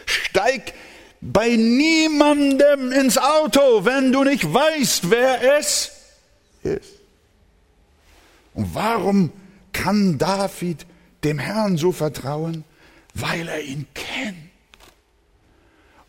[0.05, 0.73] Steig
[1.21, 5.93] bei niemandem ins Auto, wenn du nicht weißt, wer es
[6.63, 6.99] ist.
[8.53, 9.31] Und warum
[9.71, 10.85] kann David
[11.23, 12.63] dem Herrn so vertrauen?
[13.13, 14.37] Weil er ihn kennt.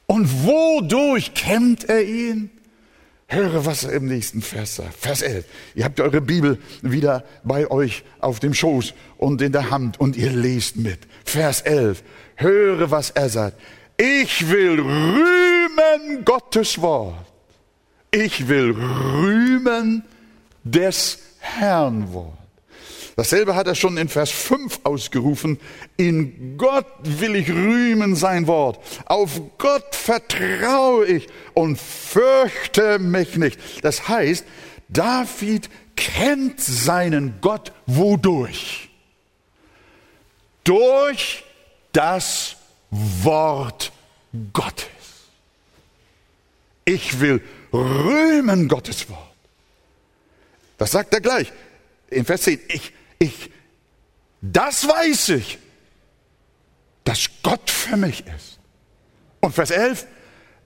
[0.06, 2.50] Und wodurch kennt er ihn?
[3.30, 4.94] Höre, was er im nächsten Vers sagt.
[4.94, 5.44] Vers 11.
[5.74, 10.16] Ihr habt eure Bibel wieder bei euch auf dem Schoß und in der Hand und
[10.16, 11.00] ihr lest mit.
[11.26, 12.02] Vers 11.
[12.36, 13.60] Höre, was er sagt.
[13.98, 17.26] Ich will rühmen Gottes Wort.
[18.10, 20.04] Ich will rühmen
[20.64, 22.37] des Herrn Wort.
[23.18, 25.58] Dasselbe hat er schon in Vers 5 ausgerufen.
[25.96, 28.78] In Gott will ich rühmen sein Wort.
[29.06, 33.58] Auf Gott vertraue ich und fürchte mich nicht.
[33.82, 34.44] Das heißt,
[34.88, 38.88] David kennt seinen Gott wodurch?
[40.62, 41.42] Durch
[41.90, 42.54] das
[42.92, 43.90] Wort
[44.52, 44.86] Gottes.
[46.84, 49.18] Ich will rühmen Gottes Wort.
[50.76, 51.52] Das sagt er gleich
[52.10, 52.60] in Vers 10.
[52.68, 53.50] Ich ich,
[54.40, 55.58] das weiß ich,
[57.04, 58.58] dass Gott für mich ist.
[59.40, 60.06] Und Vers 11,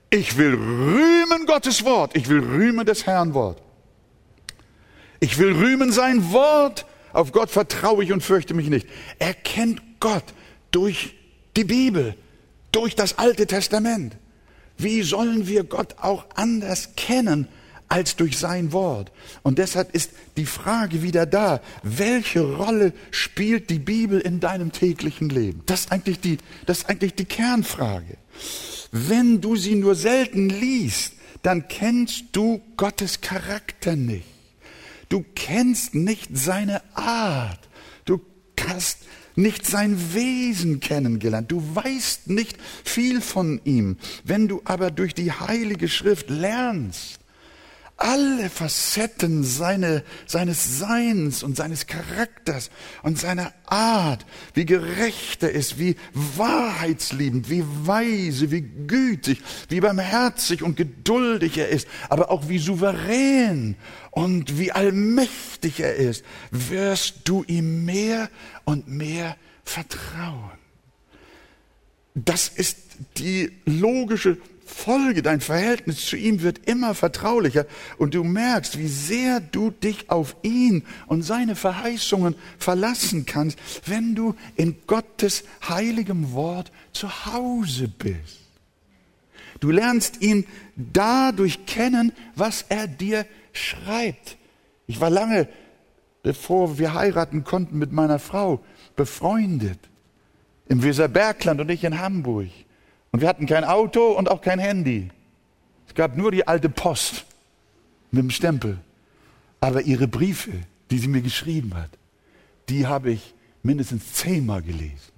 [0.09, 3.61] ich will rühmen Gottes Wort, ich will rühmen des Herrn Wort.
[5.19, 8.87] Ich will rühmen sein Wort, auf Gott vertraue ich und fürchte mich nicht.
[9.19, 10.25] Er kennt Gott
[10.71, 11.15] durch
[11.55, 12.15] die Bibel,
[12.71, 14.17] durch das Alte Testament.
[14.77, 17.47] Wie sollen wir Gott auch anders kennen
[17.93, 19.11] als durch sein Wort.
[19.43, 25.29] Und deshalb ist die Frage wieder da, welche Rolle spielt die Bibel in deinem täglichen
[25.29, 25.61] Leben?
[25.67, 28.17] Das ist eigentlich die, das ist eigentlich die Kernfrage.
[28.91, 34.25] Wenn du sie nur selten liest, dann kennst du Gottes Charakter nicht.
[35.09, 37.59] Du kennst nicht seine Art.
[38.05, 38.21] Du
[38.67, 38.97] hast
[39.35, 41.51] nicht sein Wesen kennengelernt.
[41.51, 43.97] Du weißt nicht viel von ihm.
[44.23, 47.19] Wenn du aber durch die Heilige Schrift lernst,
[48.03, 52.69] alle Facetten seine, seines Seins und seines Charakters
[53.01, 60.63] und seiner Art, wie gerecht er ist, wie wahrheitsliebend, wie weise, wie gütig, wie barmherzig
[60.63, 63.77] und geduldig er ist, aber auch wie souverän
[64.11, 68.29] und wie allmächtig er ist, wirst du ihm mehr
[68.65, 70.51] und mehr vertrauen.
[72.15, 72.77] Das ist
[73.17, 74.37] die logische
[74.73, 77.65] Folge, dein Verhältnis zu ihm wird immer vertraulicher
[77.97, 84.15] und du merkst, wie sehr du dich auf ihn und seine Verheißungen verlassen kannst, wenn
[84.15, 88.41] du in Gottes heiligem Wort zu Hause bist.
[89.59, 94.37] Du lernst ihn dadurch kennen, was er dir schreibt.
[94.87, 95.47] Ich war lange,
[96.23, 98.63] bevor wir heiraten konnten, mit meiner Frau
[98.95, 99.79] befreundet.
[100.67, 102.49] Im Weserbergland und ich in Hamburg.
[103.13, 105.09] Und wir hatten kein Auto und auch kein Handy.
[105.87, 107.25] Es gab nur die alte Post
[108.11, 108.79] mit dem Stempel.
[109.61, 110.51] Aber ihre Briefe,
[110.89, 111.91] die sie mir geschrieben hat,
[112.69, 115.13] die habe ich mindestens zehnmal gelesen.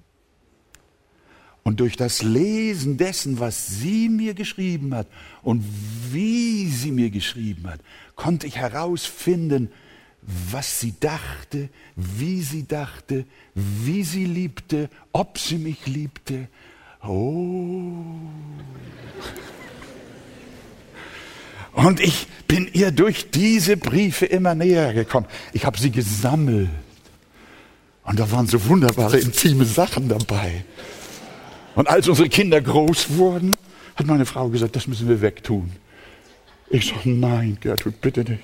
[1.63, 5.07] Und durch das Lesen dessen, was sie mir geschrieben hat
[5.41, 5.63] und
[6.11, 7.79] wie sie mir geschrieben hat,
[8.15, 9.71] konnte ich herausfinden,
[10.21, 16.49] was sie dachte, wie sie dachte, wie sie liebte, ob sie mich liebte.
[17.07, 17.91] Oh.
[21.73, 25.27] Und ich bin ihr durch diese Briefe immer näher gekommen.
[25.53, 26.69] Ich habe sie gesammelt.
[28.03, 30.63] Und da waren so wunderbare intime Sachen dabei.
[31.75, 33.55] Und als unsere Kinder groß wurden,
[33.95, 35.71] hat meine Frau gesagt, das müssen wir wegtun.
[36.69, 38.43] Ich sage, nein, Gertrud, bitte nicht.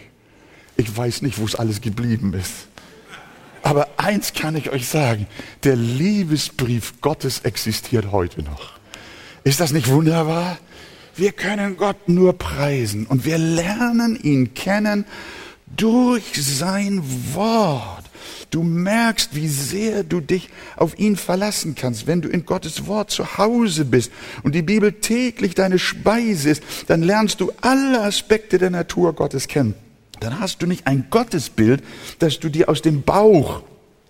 [0.77, 2.67] Ich weiß nicht, wo es alles geblieben ist.
[3.63, 5.27] Aber eins kann ich euch sagen,
[5.63, 8.73] der Liebesbrief Gottes existiert heute noch.
[9.43, 10.57] Ist das nicht wunderbar?
[11.15, 15.05] Wir können Gott nur preisen und wir lernen ihn kennen
[15.75, 17.01] durch sein
[17.33, 18.05] Wort.
[18.49, 22.05] Du merkst, wie sehr du dich auf ihn verlassen kannst.
[22.05, 24.11] Wenn du in Gottes Wort zu Hause bist
[24.43, 29.47] und die Bibel täglich deine Speise ist, dann lernst du alle Aspekte der Natur Gottes
[29.47, 29.73] kennen.
[30.21, 31.83] Dann hast du nicht ein Gottesbild,
[32.19, 33.63] das du dir aus dem Bauch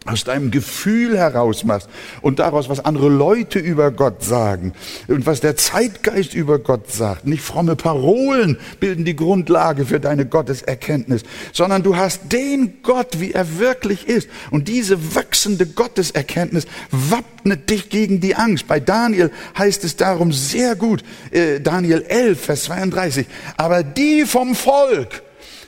[0.05, 1.87] aus deinem Gefühl heraus machst
[2.21, 4.73] und daraus, was andere Leute über Gott sagen
[5.07, 7.27] und was der Zeitgeist über Gott sagt.
[7.27, 11.21] Nicht fromme Parolen bilden die Grundlage für deine Gotteserkenntnis,
[11.53, 14.27] sondern du hast den Gott, wie er wirklich ist.
[14.49, 18.67] Und diese wachsende Gotteserkenntnis wappnet dich gegen die Angst.
[18.67, 24.55] Bei Daniel heißt es darum sehr gut, äh, Daniel 11, Vers 32, aber die vom
[24.55, 25.21] Volk,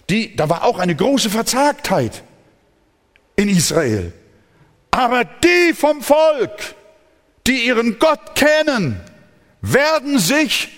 [0.10, 2.24] die, da war auch eine große Verzagtheit
[3.36, 4.14] in Israel.
[4.92, 6.76] Aber die vom Volk,
[7.48, 9.00] die ihren Gott kennen,
[9.62, 10.70] werden sich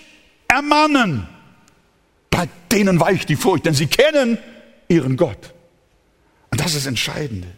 [0.48, 1.28] ermannen.
[2.30, 4.38] Bei denen weicht die Furcht, denn sie kennen
[4.88, 5.52] ihren Gott.
[6.50, 7.48] Und das ist das Entscheidende.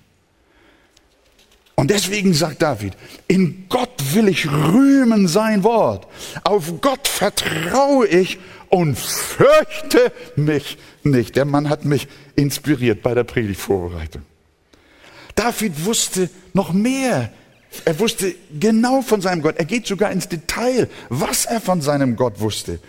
[1.78, 2.94] Und deswegen sagt David,
[3.28, 6.08] in Gott will ich rühmen sein Wort.
[6.42, 11.36] Auf Gott vertraue ich und fürchte mich nicht.
[11.36, 14.22] Der Mann hat mich inspiriert bei der Predigtvorbereitung.
[15.34, 17.30] David wusste noch mehr.
[17.84, 19.56] Er wusste genau von seinem Gott.
[19.58, 22.80] Er geht sogar ins Detail, was er von seinem Gott wusste.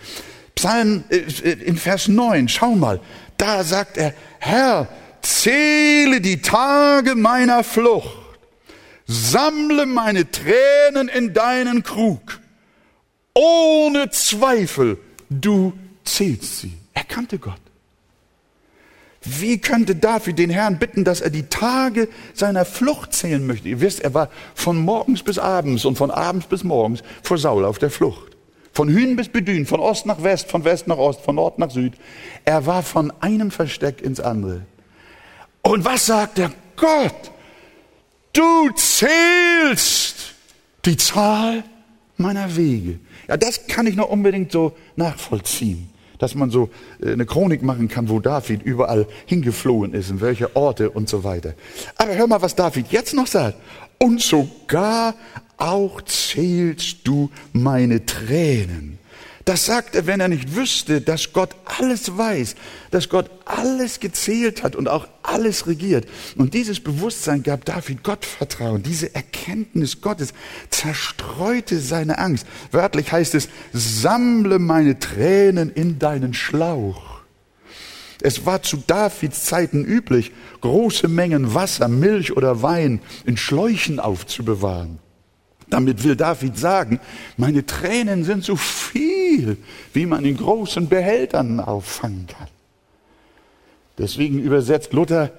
[0.54, 1.18] Psalm äh,
[1.50, 3.00] in Vers 9, schau mal,
[3.36, 4.88] da sagt er, Herr,
[5.22, 8.18] zähle die Tage meiner Flucht,
[9.06, 12.40] sammle meine Tränen in deinen Krug.
[13.34, 14.98] Ohne Zweifel,
[15.30, 15.72] du
[16.04, 16.72] zählst sie.
[16.92, 17.60] Er kannte Gott.
[19.22, 23.68] Wie könnte David den Herrn bitten, dass er die Tage seiner Flucht zählen möchte?
[23.68, 27.64] Ihr wisst, er war von morgens bis abends und von abends bis morgens vor Saul
[27.64, 28.36] auf der Flucht.
[28.72, 31.70] Von Hühn bis Bedün, von Ost nach West, von West nach Ost, von Nord nach
[31.70, 31.94] Süd.
[32.44, 34.62] Er war von einem Versteck ins andere.
[35.62, 36.52] Und was sagt er?
[36.76, 37.30] Gott,
[38.32, 40.34] du zählst
[40.86, 41.62] die Zahl
[42.20, 42.98] meiner Wege.
[43.28, 45.88] Ja, das kann ich noch unbedingt so nachvollziehen
[46.20, 46.68] dass man so
[47.02, 51.24] äh, eine Chronik machen kann, wo David überall hingeflohen ist, in welche Orte und so
[51.24, 51.54] weiter.
[51.96, 53.56] Aber hör mal, was David jetzt noch sagt.
[53.98, 55.14] Und sogar
[55.56, 58.99] auch zählst du meine Tränen.
[59.50, 62.54] Das sagt er, wenn er nicht wüsste, dass Gott alles weiß,
[62.92, 66.06] dass Gott alles gezählt hat und auch alles regiert.
[66.36, 68.84] Und dieses Bewusstsein gab David Gottvertrauen.
[68.84, 70.34] Diese Erkenntnis Gottes
[70.70, 72.46] zerstreute seine Angst.
[72.70, 77.22] Wörtlich heißt es, sammle meine Tränen in deinen Schlauch.
[78.22, 85.00] Es war zu Davids Zeiten üblich, große Mengen Wasser, Milch oder Wein in Schläuchen aufzubewahren.
[85.70, 87.00] Damit will David sagen,
[87.36, 89.19] meine Tränen sind so viel,
[89.92, 92.48] wie man in großen Behältern auffangen kann.
[93.98, 95.30] Deswegen übersetzt Luther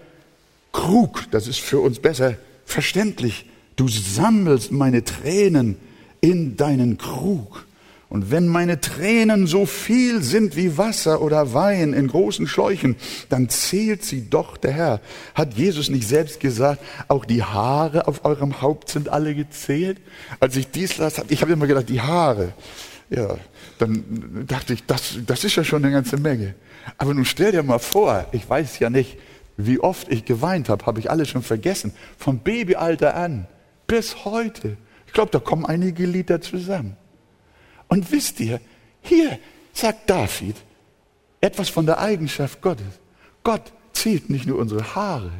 [0.72, 3.46] Krug, das ist für uns besser verständlich.
[3.76, 5.78] Du sammelst meine Tränen
[6.22, 7.66] in deinen Krug.
[8.12, 12.98] Und wenn meine Tränen so viel sind wie Wasser oder Wein in großen Schläuchen,
[13.30, 15.02] dann zählt sie doch der Herr.
[15.34, 19.98] Hat Jesus nicht selbst gesagt, auch die Haare auf eurem Haupt sind alle gezählt?
[20.42, 22.54] Als ich dies las, ich habe immer gedacht, die Haare.
[23.12, 23.36] Ja,
[23.78, 26.56] dann dachte ich, das, das ist ja schon eine ganze Menge.
[26.98, 29.18] Aber nun stell dir mal vor, ich weiß ja nicht,
[29.58, 31.94] wie oft ich geweint habe, habe ich alles schon vergessen.
[32.18, 33.48] Vom Babyalter an
[33.86, 34.78] bis heute.
[35.08, 36.96] Ich glaube, da kommen einige Lieder zusammen.
[37.90, 38.62] Und wisst ihr,
[39.02, 39.38] hier
[39.74, 40.56] sagt David
[41.42, 43.02] etwas von der Eigenschaft Gottes.
[43.44, 45.32] Gott zählt nicht nur unsere Haare,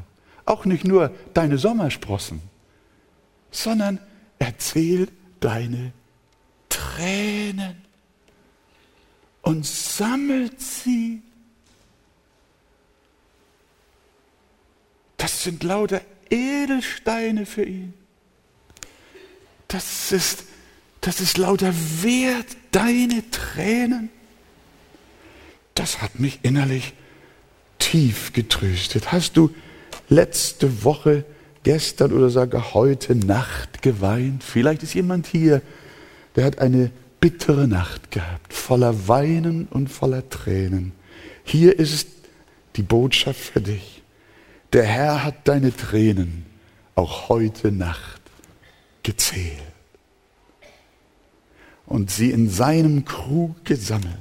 [0.44, 2.42] auch nicht nur deine Sommersprossen,
[3.50, 4.00] sondern
[4.40, 5.10] er zählt
[5.40, 5.94] deine
[6.72, 7.76] Tränen
[9.44, 11.22] und sammelt sie.
[15.18, 16.02] Das sind lauter
[16.32, 17.94] Edelsteine für ihn.
[19.68, 20.46] Das ist
[21.02, 24.10] Das ist lauter wert, deine Tränen.
[25.74, 26.94] Das hat mich innerlich
[27.80, 29.12] tief getröstet.
[29.12, 29.50] Hast du
[30.10, 31.26] letzte Woche,
[31.64, 34.44] gestern oder sogar heute Nacht geweint?
[34.44, 35.64] Vielleicht ist jemand hier,
[36.36, 40.94] der hat eine bittere Nacht gehabt, voller Weinen und voller Tränen.
[41.44, 42.08] Hier ist
[42.76, 44.02] die Botschaft für dich.
[44.74, 46.46] Der Herr hat deine Tränen
[46.96, 48.22] auch heute Nacht
[49.04, 49.58] gezählt
[51.86, 54.16] und sie in seinem Krug gesammelt.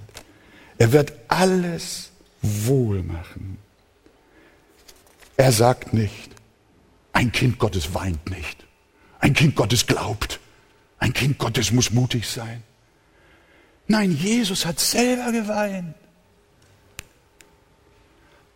[0.78, 2.10] Er wird alles
[2.42, 3.58] wohl machen.
[5.36, 6.30] Er sagt nicht,
[7.12, 8.66] ein Kind Gottes weint nicht.
[9.20, 10.39] Ein Kind Gottes glaubt.
[11.00, 12.62] Ein Kind Gottes muss mutig sein.
[13.88, 15.94] Nein, Jesus hat selber geweint.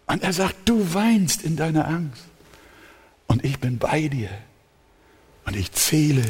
[0.06, 2.22] Und er sagt, du weinst in deiner Angst.
[3.26, 4.30] Und ich bin bei dir.
[5.46, 6.22] Und ich zähle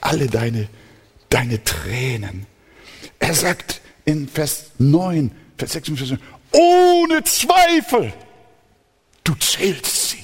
[0.00, 0.68] alle deine,
[1.30, 2.46] deine Tränen.
[3.20, 6.18] Er sagt in Vers 9, Vers 46,
[6.50, 8.12] ohne Zweifel,
[9.22, 10.21] du zählst sie.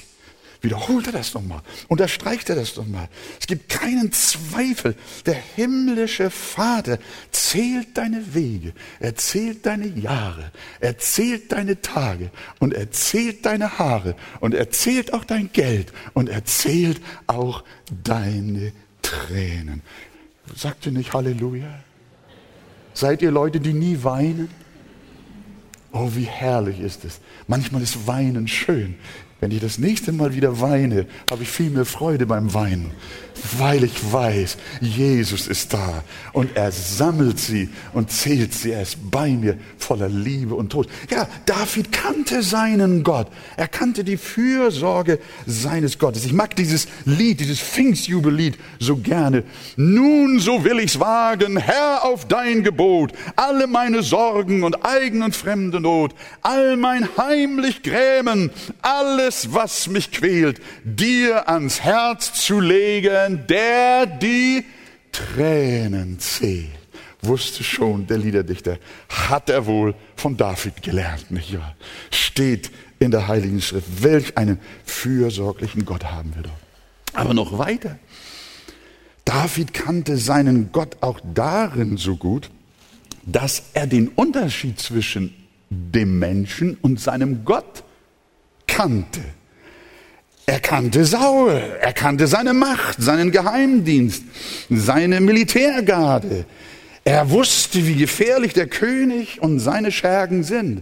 [0.61, 3.07] Wiederholt er das nochmal, unterstreicht er das nochmal.
[3.39, 4.95] Es gibt keinen Zweifel.
[5.25, 6.99] Der himmlische Vater
[7.31, 10.51] zählt deine Wege, er zählt deine Jahre,
[10.81, 12.29] er zählt deine Tage
[12.59, 17.63] und er zählt deine Haare und er zählt auch dein Geld und er zählt auch
[18.03, 19.81] deine Tränen.
[20.55, 21.73] Sagt ihr nicht Halleluja?
[22.93, 24.49] Seid ihr Leute, die nie weinen?
[25.93, 27.21] Oh, wie herrlich ist es.
[27.47, 28.95] Manchmal ist Weinen schön.
[29.39, 32.91] Wenn ich das nächste Mal wieder weine, habe ich viel mehr Freude beim Weinen,
[33.57, 38.71] weil ich weiß, Jesus ist da und er sammelt sie und zählt sie.
[38.71, 40.87] Er ist bei mir voller Liebe und Tod.
[41.09, 43.27] Ja, David kannte seinen Gott.
[43.57, 46.25] Er kannte die Fürsorge seines Gottes.
[46.25, 49.43] Ich mag dieses Lied, dieses Pfingstjubellied so gerne.
[49.75, 55.35] Nun, so will ich's wagen, Herr, auf dein Gebot, alle meine Sorgen und eigen und
[55.35, 62.61] fremde Not, all mein heimlich Grämen, alle alles, was mich quält, dir ans Herz zu
[62.61, 64.65] legen, der die
[65.11, 66.67] Tränen zählt.
[67.21, 68.77] Wusste schon der Liederdichter,
[69.09, 71.75] hat er wohl von David gelernt, nicht wahr?
[72.11, 74.03] Steht in der Heiligen Schrift.
[74.03, 76.51] Welch einen fürsorglichen Gott haben wir doch.
[77.13, 77.99] Aber noch weiter.
[79.25, 82.49] David kannte seinen Gott auch darin so gut,
[83.25, 85.33] dass er den Unterschied zwischen
[85.69, 87.83] dem Menschen und seinem Gott
[88.65, 89.21] kannte.
[90.49, 94.23] Er kannte Saul, er kannte seine Macht, seinen Geheimdienst,
[94.71, 96.43] seine Militärgarde.
[97.03, 100.81] Er wusste, wie gefährlich der König und seine Schergen sind.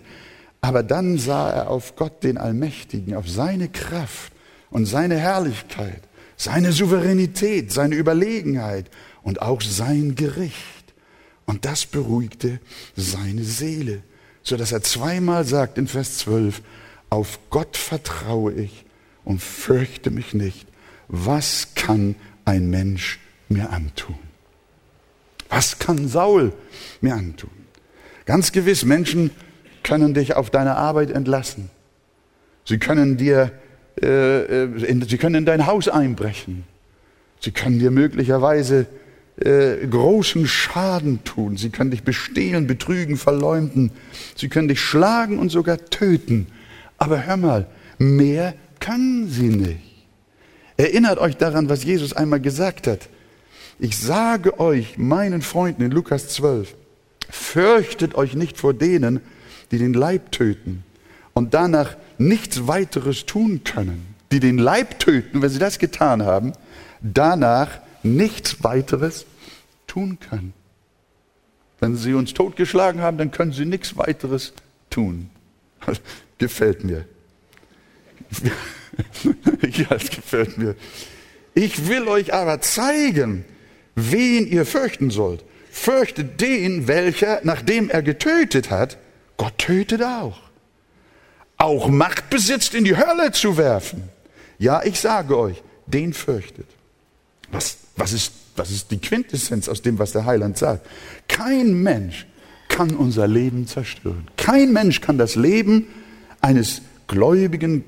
[0.62, 4.32] Aber dann sah er auf Gott, den Allmächtigen, auf seine Kraft
[4.70, 6.02] und seine Herrlichkeit,
[6.38, 8.86] seine Souveränität, seine Überlegenheit
[9.22, 10.94] und auch sein Gericht.
[11.46, 12.62] Und das beruhigte
[12.96, 14.02] seine Seele,
[14.44, 16.62] so dass er zweimal sagt in Vers 12,
[17.10, 18.87] auf Gott vertraue ich
[19.28, 20.68] und fürchte mich nicht.
[21.10, 22.16] Was kann
[22.46, 23.20] ein Mensch
[23.50, 24.16] mir antun?
[25.50, 26.54] Was kann Saul
[27.02, 27.52] mir antun?
[28.26, 29.32] Ganz gewiss, Menschen
[29.84, 31.70] können dich auf deine Arbeit entlassen.
[32.64, 33.52] Sie können dir,
[34.02, 36.64] äh, äh in, sie können in dein Haus einbrechen.
[37.42, 38.86] Sie können dir möglicherweise
[39.42, 41.58] äh, großen Schaden tun.
[41.58, 43.92] Sie können dich bestehlen, betrügen, verleumden.
[44.38, 46.48] Sie können dich schlagen und sogar töten.
[46.98, 47.68] Aber hör mal,
[47.98, 48.54] mehr
[48.88, 49.82] kann sie nicht.
[50.78, 53.10] Erinnert euch daran, was Jesus einmal gesagt hat.
[53.80, 56.74] Ich sage euch, meinen Freunden in Lukas 12,
[57.30, 59.20] fürchtet euch nicht vor denen,
[59.72, 60.86] die den Leib töten
[61.34, 64.16] und danach nichts weiteres tun können.
[64.32, 66.54] Die den Leib töten, wenn sie das getan haben,
[67.02, 69.26] danach nichts weiteres
[69.88, 70.54] tun können.
[71.82, 74.54] Wenn sie uns totgeschlagen haben, dann können sie nichts weiteres
[74.90, 75.30] tun.
[76.38, 77.04] Gefällt mir.
[79.62, 80.76] ja, es gefällt mir.
[81.54, 83.46] Ich will euch aber zeigen,
[83.96, 85.44] wen ihr fürchten sollt.
[85.72, 88.98] Fürchtet den, welcher, nachdem er getötet hat,
[89.38, 90.40] Gott tötet auch.
[91.58, 94.04] Auch Macht besitzt, in die Hölle zu werfen.
[94.60, 96.68] Ja, ich sage euch, den fürchtet.
[97.52, 100.86] Was, was, ist, was ist die Quintessenz aus dem, was der Heiland sagt?
[101.28, 102.28] Kein Mensch
[102.68, 104.28] kann unser Leben zerstören.
[104.38, 105.88] Kein Mensch kann das Leben
[106.42, 107.84] eines gläubigen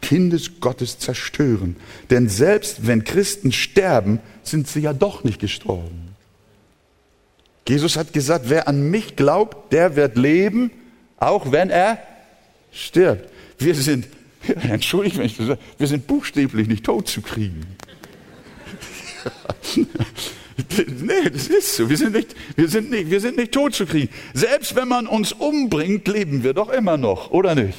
[0.00, 1.76] Kindes Gottes zerstören.
[2.10, 6.16] Denn selbst wenn Christen sterben, sind sie ja doch nicht gestorben.
[7.68, 10.70] Jesus hat gesagt, wer an mich glaubt, der wird leben,
[11.18, 11.98] auch wenn er
[12.72, 13.30] stirbt.
[13.58, 14.06] Wir sind,
[14.68, 17.64] entschuldigt, wenn ich das sage, wir sind buchstäblich nicht tot zu kriegen.
[20.76, 21.88] Nee, das ist so.
[21.88, 24.08] Wir sind nicht, wir sind nicht, wir sind nicht tot zu kriegen.
[24.34, 27.78] Selbst wenn man uns umbringt, leben wir doch immer noch, oder nicht?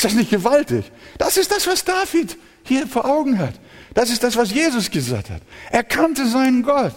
[0.00, 0.90] Ist das nicht gewaltig?
[1.18, 3.52] Das ist das, was David hier vor Augen hat.
[3.92, 5.42] Das ist das, was Jesus gesagt hat.
[5.70, 6.94] Er kannte seinen Gott.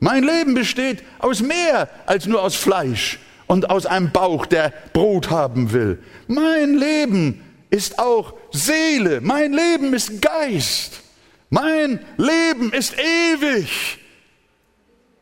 [0.00, 5.30] Mein Leben besteht aus mehr als nur aus Fleisch und aus einem Bauch, der Brot
[5.30, 5.98] haben will.
[6.26, 9.22] Mein Leben ist auch Seele.
[9.22, 11.00] Mein Leben ist Geist.
[11.48, 13.96] Mein Leben ist ewig.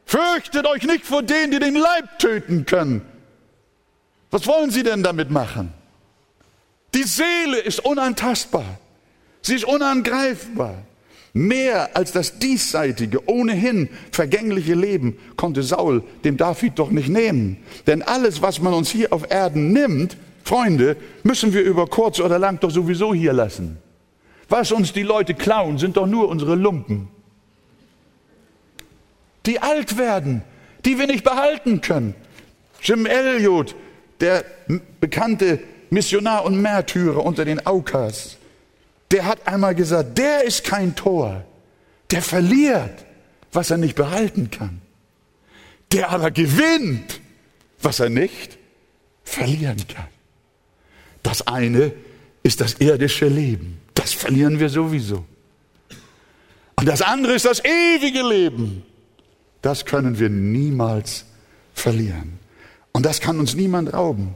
[0.04, 3.02] Fürchtet euch nicht vor denen, die den Leib töten können.
[4.32, 5.72] Was wollen sie denn damit machen?
[6.94, 8.78] Die Seele ist unantastbar.
[9.42, 10.76] Sie ist unangreifbar.
[11.32, 17.56] Mehr als das diesseitige, ohnehin vergängliche Leben konnte Saul dem David doch nicht nehmen.
[17.88, 22.38] Denn alles, was man uns hier auf Erden nimmt, Freunde, müssen wir über kurz oder
[22.38, 23.78] lang doch sowieso hier lassen.
[24.48, 27.08] Was uns die Leute klauen, sind doch nur unsere Lumpen.
[29.46, 30.42] Die alt werden,
[30.84, 32.14] die wir nicht behalten können.
[32.80, 33.74] Jim Elliot,
[34.20, 34.44] der
[35.00, 35.58] bekannte
[35.90, 38.36] Missionar und Märtyrer unter den Aukas,
[39.10, 41.44] der hat einmal gesagt, der ist kein Tor,
[42.10, 43.04] der verliert,
[43.52, 44.80] was er nicht behalten kann.
[45.92, 47.20] Der aber gewinnt,
[47.80, 48.58] was er nicht
[49.22, 50.08] verlieren kann.
[51.22, 51.92] Das eine
[52.42, 53.80] ist das irdische Leben.
[53.94, 55.24] Das verlieren wir sowieso.
[56.76, 58.82] Und das andere ist das ewige Leben.
[59.62, 61.24] Das können wir niemals
[61.74, 62.38] verlieren.
[62.92, 64.34] Und das kann uns niemand rauben.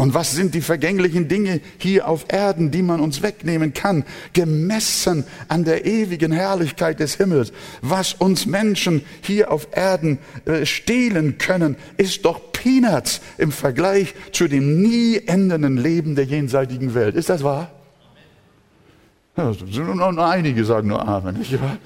[0.00, 5.24] Und was sind die vergänglichen Dinge hier auf Erden, die man uns wegnehmen kann, gemessen
[5.48, 7.52] an der ewigen Herrlichkeit des Himmels?
[7.82, 14.48] Was uns Menschen hier auf Erden äh, stehlen können, ist doch Peanuts im Vergleich zu
[14.48, 17.14] dem nie endenden Leben der jenseitigen Welt.
[17.14, 17.70] Ist das wahr?
[19.36, 21.36] Ja, nur einige sagen nur Amen.
[21.36, 21.76] Nicht wahr?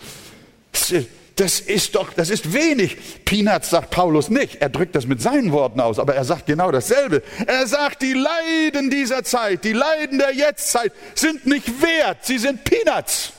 [1.37, 3.24] Das ist doch, das ist wenig.
[3.24, 4.57] Peanuts sagt Paulus nicht.
[4.62, 7.22] Er drückt das mit seinen Worten aus, aber er sagt genau dasselbe.
[7.47, 12.24] Er sagt, die Leiden dieser Zeit, die Leiden der Jetztzeit sind nicht wert.
[12.24, 13.32] Sie sind Peanuts.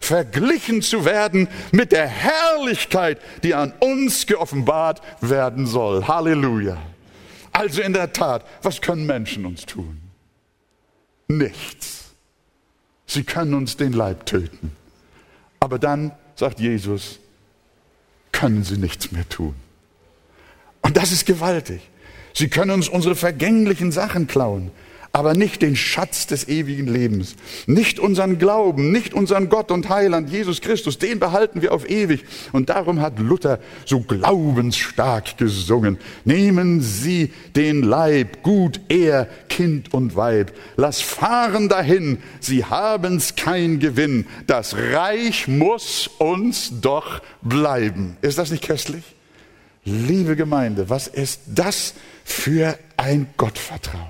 [0.00, 6.06] Verglichen zu werden mit der Herrlichkeit, die an uns geoffenbart werden soll.
[6.06, 6.78] Halleluja.
[7.52, 10.00] Also in der Tat, was können Menschen uns tun?
[11.26, 12.14] Nichts.
[13.06, 14.72] Sie können uns den Leib töten.
[15.58, 17.18] Aber dann sagt Jesus,
[18.32, 19.54] können sie nichts mehr tun.
[20.80, 21.82] Und das ist gewaltig.
[22.32, 24.70] Sie können uns unsere vergänglichen Sachen klauen,
[25.12, 27.34] aber nicht den Schatz des ewigen Lebens,
[27.66, 32.24] nicht unseren Glauben, nicht unseren Gott und Heiland Jesus Christus, den behalten wir auf ewig.
[32.52, 35.98] Und darum hat Luther so glaubensstark gesungen.
[36.24, 43.80] Nehmen Sie den Leib, gut er, Kind und Weib, lass fahren dahin, Sie haben's kein
[43.80, 48.16] Gewinn, das Reich muss uns doch bleiben.
[48.22, 49.02] Ist das nicht köstlich?
[49.84, 51.94] Liebe Gemeinde, was ist das
[52.24, 54.09] für ein Gottvertrauen?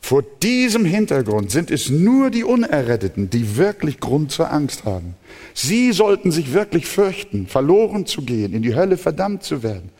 [0.00, 5.14] Vor diesem Hintergrund sind es nur die Unerretteten, die wirklich Grund zur Angst haben.
[5.54, 9.90] Sie sollten sich wirklich fürchten, verloren zu gehen, in die Hölle verdammt zu werden.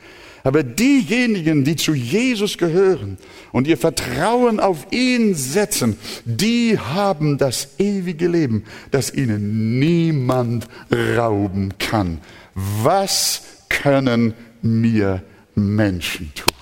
[0.44, 3.18] Aber diejenigen, die zu Jesus gehören
[3.52, 10.68] und ihr Vertrauen auf ihn setzen, die haben das ewige Leben, das ihnen niemand
[11.16, 12.18] rauben kann.
[12.54, 14.32] Was können
[14.62, 15.22] mir
[15.54, 16.54] Menschen tun?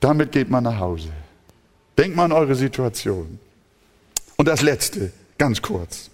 [0.00, 1.10] Damit geht man nach Hause.
[1.98, 3.40] Denkt mal an eure Situation.
[4.36, 6.10] Und das letzte, ganz kurz.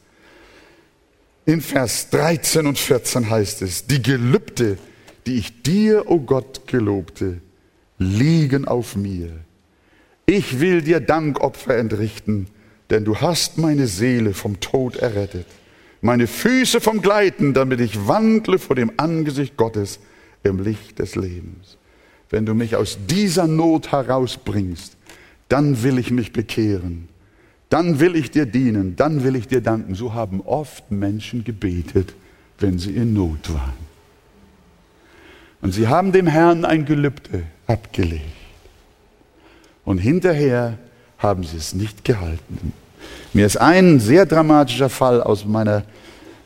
[1.44, 4.78] In Vers 13 und 14 heißt es, die Gelübde,
[5.26, 7.42] die ich dir, o oh Gott, gelobte,
[7.98, 9.30] liegen auf mir.
[10.24, 12.46] Ich will dir Dankopfer entrichten,
[12.88, 15.46] denn du hast meine Seele vom Tod errettet,
[16.00, 19.98] meine Füße vom Gleiten, damit ich wandle vor dem Angesicht Gottes
[20.42, 21.76] im Licht des Lebens.
[22.30, 24.96] Wenn du mich aus dieser Not herausbringst,
[25.54, 27.08] dann will ich mich bekehren,
[27.68, 29.94] dann will ich dir dienen, dann will ich dir danken.
[29.94, 32.12] So haben oft Menschen gebetet,
[32.58, 33.84] wenn sie in Not waren.
[35.62, 38.24] Und sie haben dem Herrn ein Gelübde abgelegt.
[39.84, 40.76] Und hinterher
[41.18, 42.72] haben sie es nicht gehalten.
[43.32, 45.84] Mir ist ein sehr dramatischer Fall aus meiner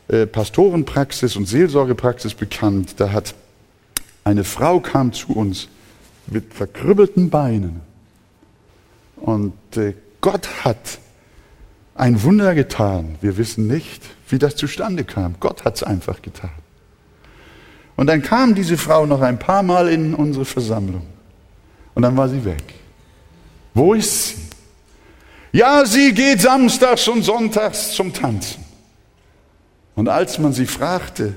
[0.07, 2.93] äh, Pastorenpraxis und Seelsorgepraxis bekannt.
[2.97, 3.33] Da hat
[4.23, 5.67] eine Frau kam zu uns
[6.27, 7.88] mit verkrüppelten Beinen
[9.21, 10.99] und äh, Gott hat
[11.95, 13.15] ein Wunder getan.
[13.21, 15.35] Wir wissen nicht, wie das zustande kam.
[15.39, 16.51] Gott hat es einfach getan.
[17.95, 21.05] Und dann kam diese Frau noch ein paar Mal in unsere Versammlung.
[21.93, 22.63] Und dann war sie weg.
[23.73, 24.35] Wo ist sie?
[25.51, 28.63] Ja, sie geht samstags und sonntags zum Tanzen.
[29.95, 31.35] Und als man sie fragte,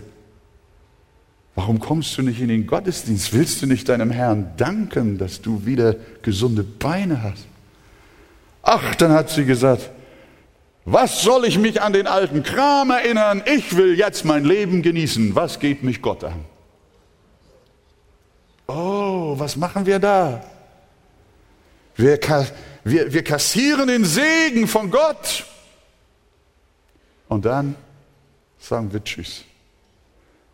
[1.55, 3.33] Warum kommst du nicht in den Gottesdienst?
[3.35, 7.47] Willst du nicht deinem Herrn danken, dass du wieder gesunde Beine hast?
[8.63, 9.91] Ach, dann hat sie gesagt,
[10.85, 13.43] was soll ich mich an den alten Kram erinnern?
[13.47, 15.35] Ich will jetzt mein Leben genießen.
[15.35, 16.45] Was geht mich Gott an?
[18.67, 20.43] Oh, was machen wir da?
[21.97, 22.19] Wir,
[22.85, 25.45] wir, wir kassieren den Segen von Gott.
[27.29, 27.77] Und dann
[28.59, 29.45] sagen wir Tschüss.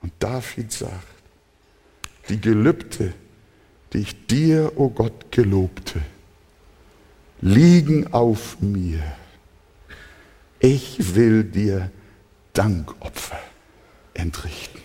[0.02, 0.92] Und David sagt,
[2.28, 3.14] die Gelübde,
[3.92, 6.00] die ich dir, o oh Gott, gelobte,
[7.40, 9.00] liegen auf mir.
[10.60, 11.90] Ich will dir
[12.52, 13.38] Dankopfer
[14.14, 14.80] entrichten.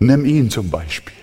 [0.00, 1.14] Nimm ihn zum Beispiel.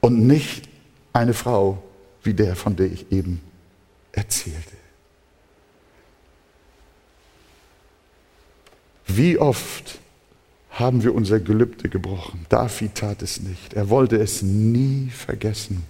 [0.00, 0.68] Und nicht
[1.12, 1.82] eine Frau
[2.22, 3.40] wie der, von der ich eben
[4.12, 4.76] erzählte.
[9.06, 9.98] Wie oft
[10.70, 12.46] haben wir unser Gelübde gebrochen?
[12.48, 13.74] David tat es nicht.
[13.74, 15.84] Er wollte es nie vergessen.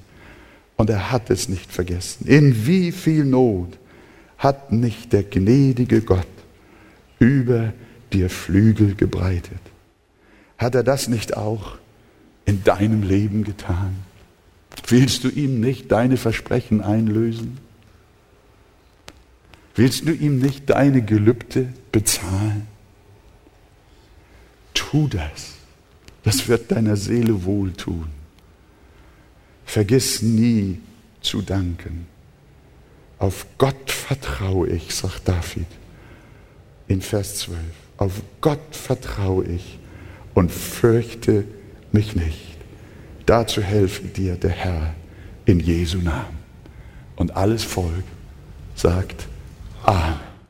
[0.83, 2.27] Und er hat es nicht vergessen.
[2.27, 3.79] In wie viel Not
[4.37, 6.27] hat nicht der gnädige Gott
[7.21, 7.73] über
[8.13, 9.61] dir Flügel gebreitet?
[10.59, 11.79] Hat er das nicht auch
[12.47, 13.95] in deinem Leben getan?
[14.89, 17.59] Willst du ihm nicht deine Versprechen einlösen?
[19.77, 22.67] Willst du ihm nicht deine Gelübde bezahlen?
[24.75, 25.53] Tu das.
[26.25, 28.22] Das wird deiner Seele wohltun.
[29.65, 30.81] Vergiss nie
[31.21, 32.07] zu danken.
[33.19, 35.67] Auf Gott vertraue ich, sagt David
[36.89, 37.59] in Vers 12.
[37.97, 39.79] Auf Gott vertraue ich
[40.35, 41.45] und fürchte
[41.93, 42.57] mich nicht.
[43.27, 44.95] Dazu helfe dir der Herr
[45.45, 46.39] in Jesu Namen.
[47.15, 48.05] Und alles Volk
[48.75, 49.29] sagt
[49.85, 50.32] Amen.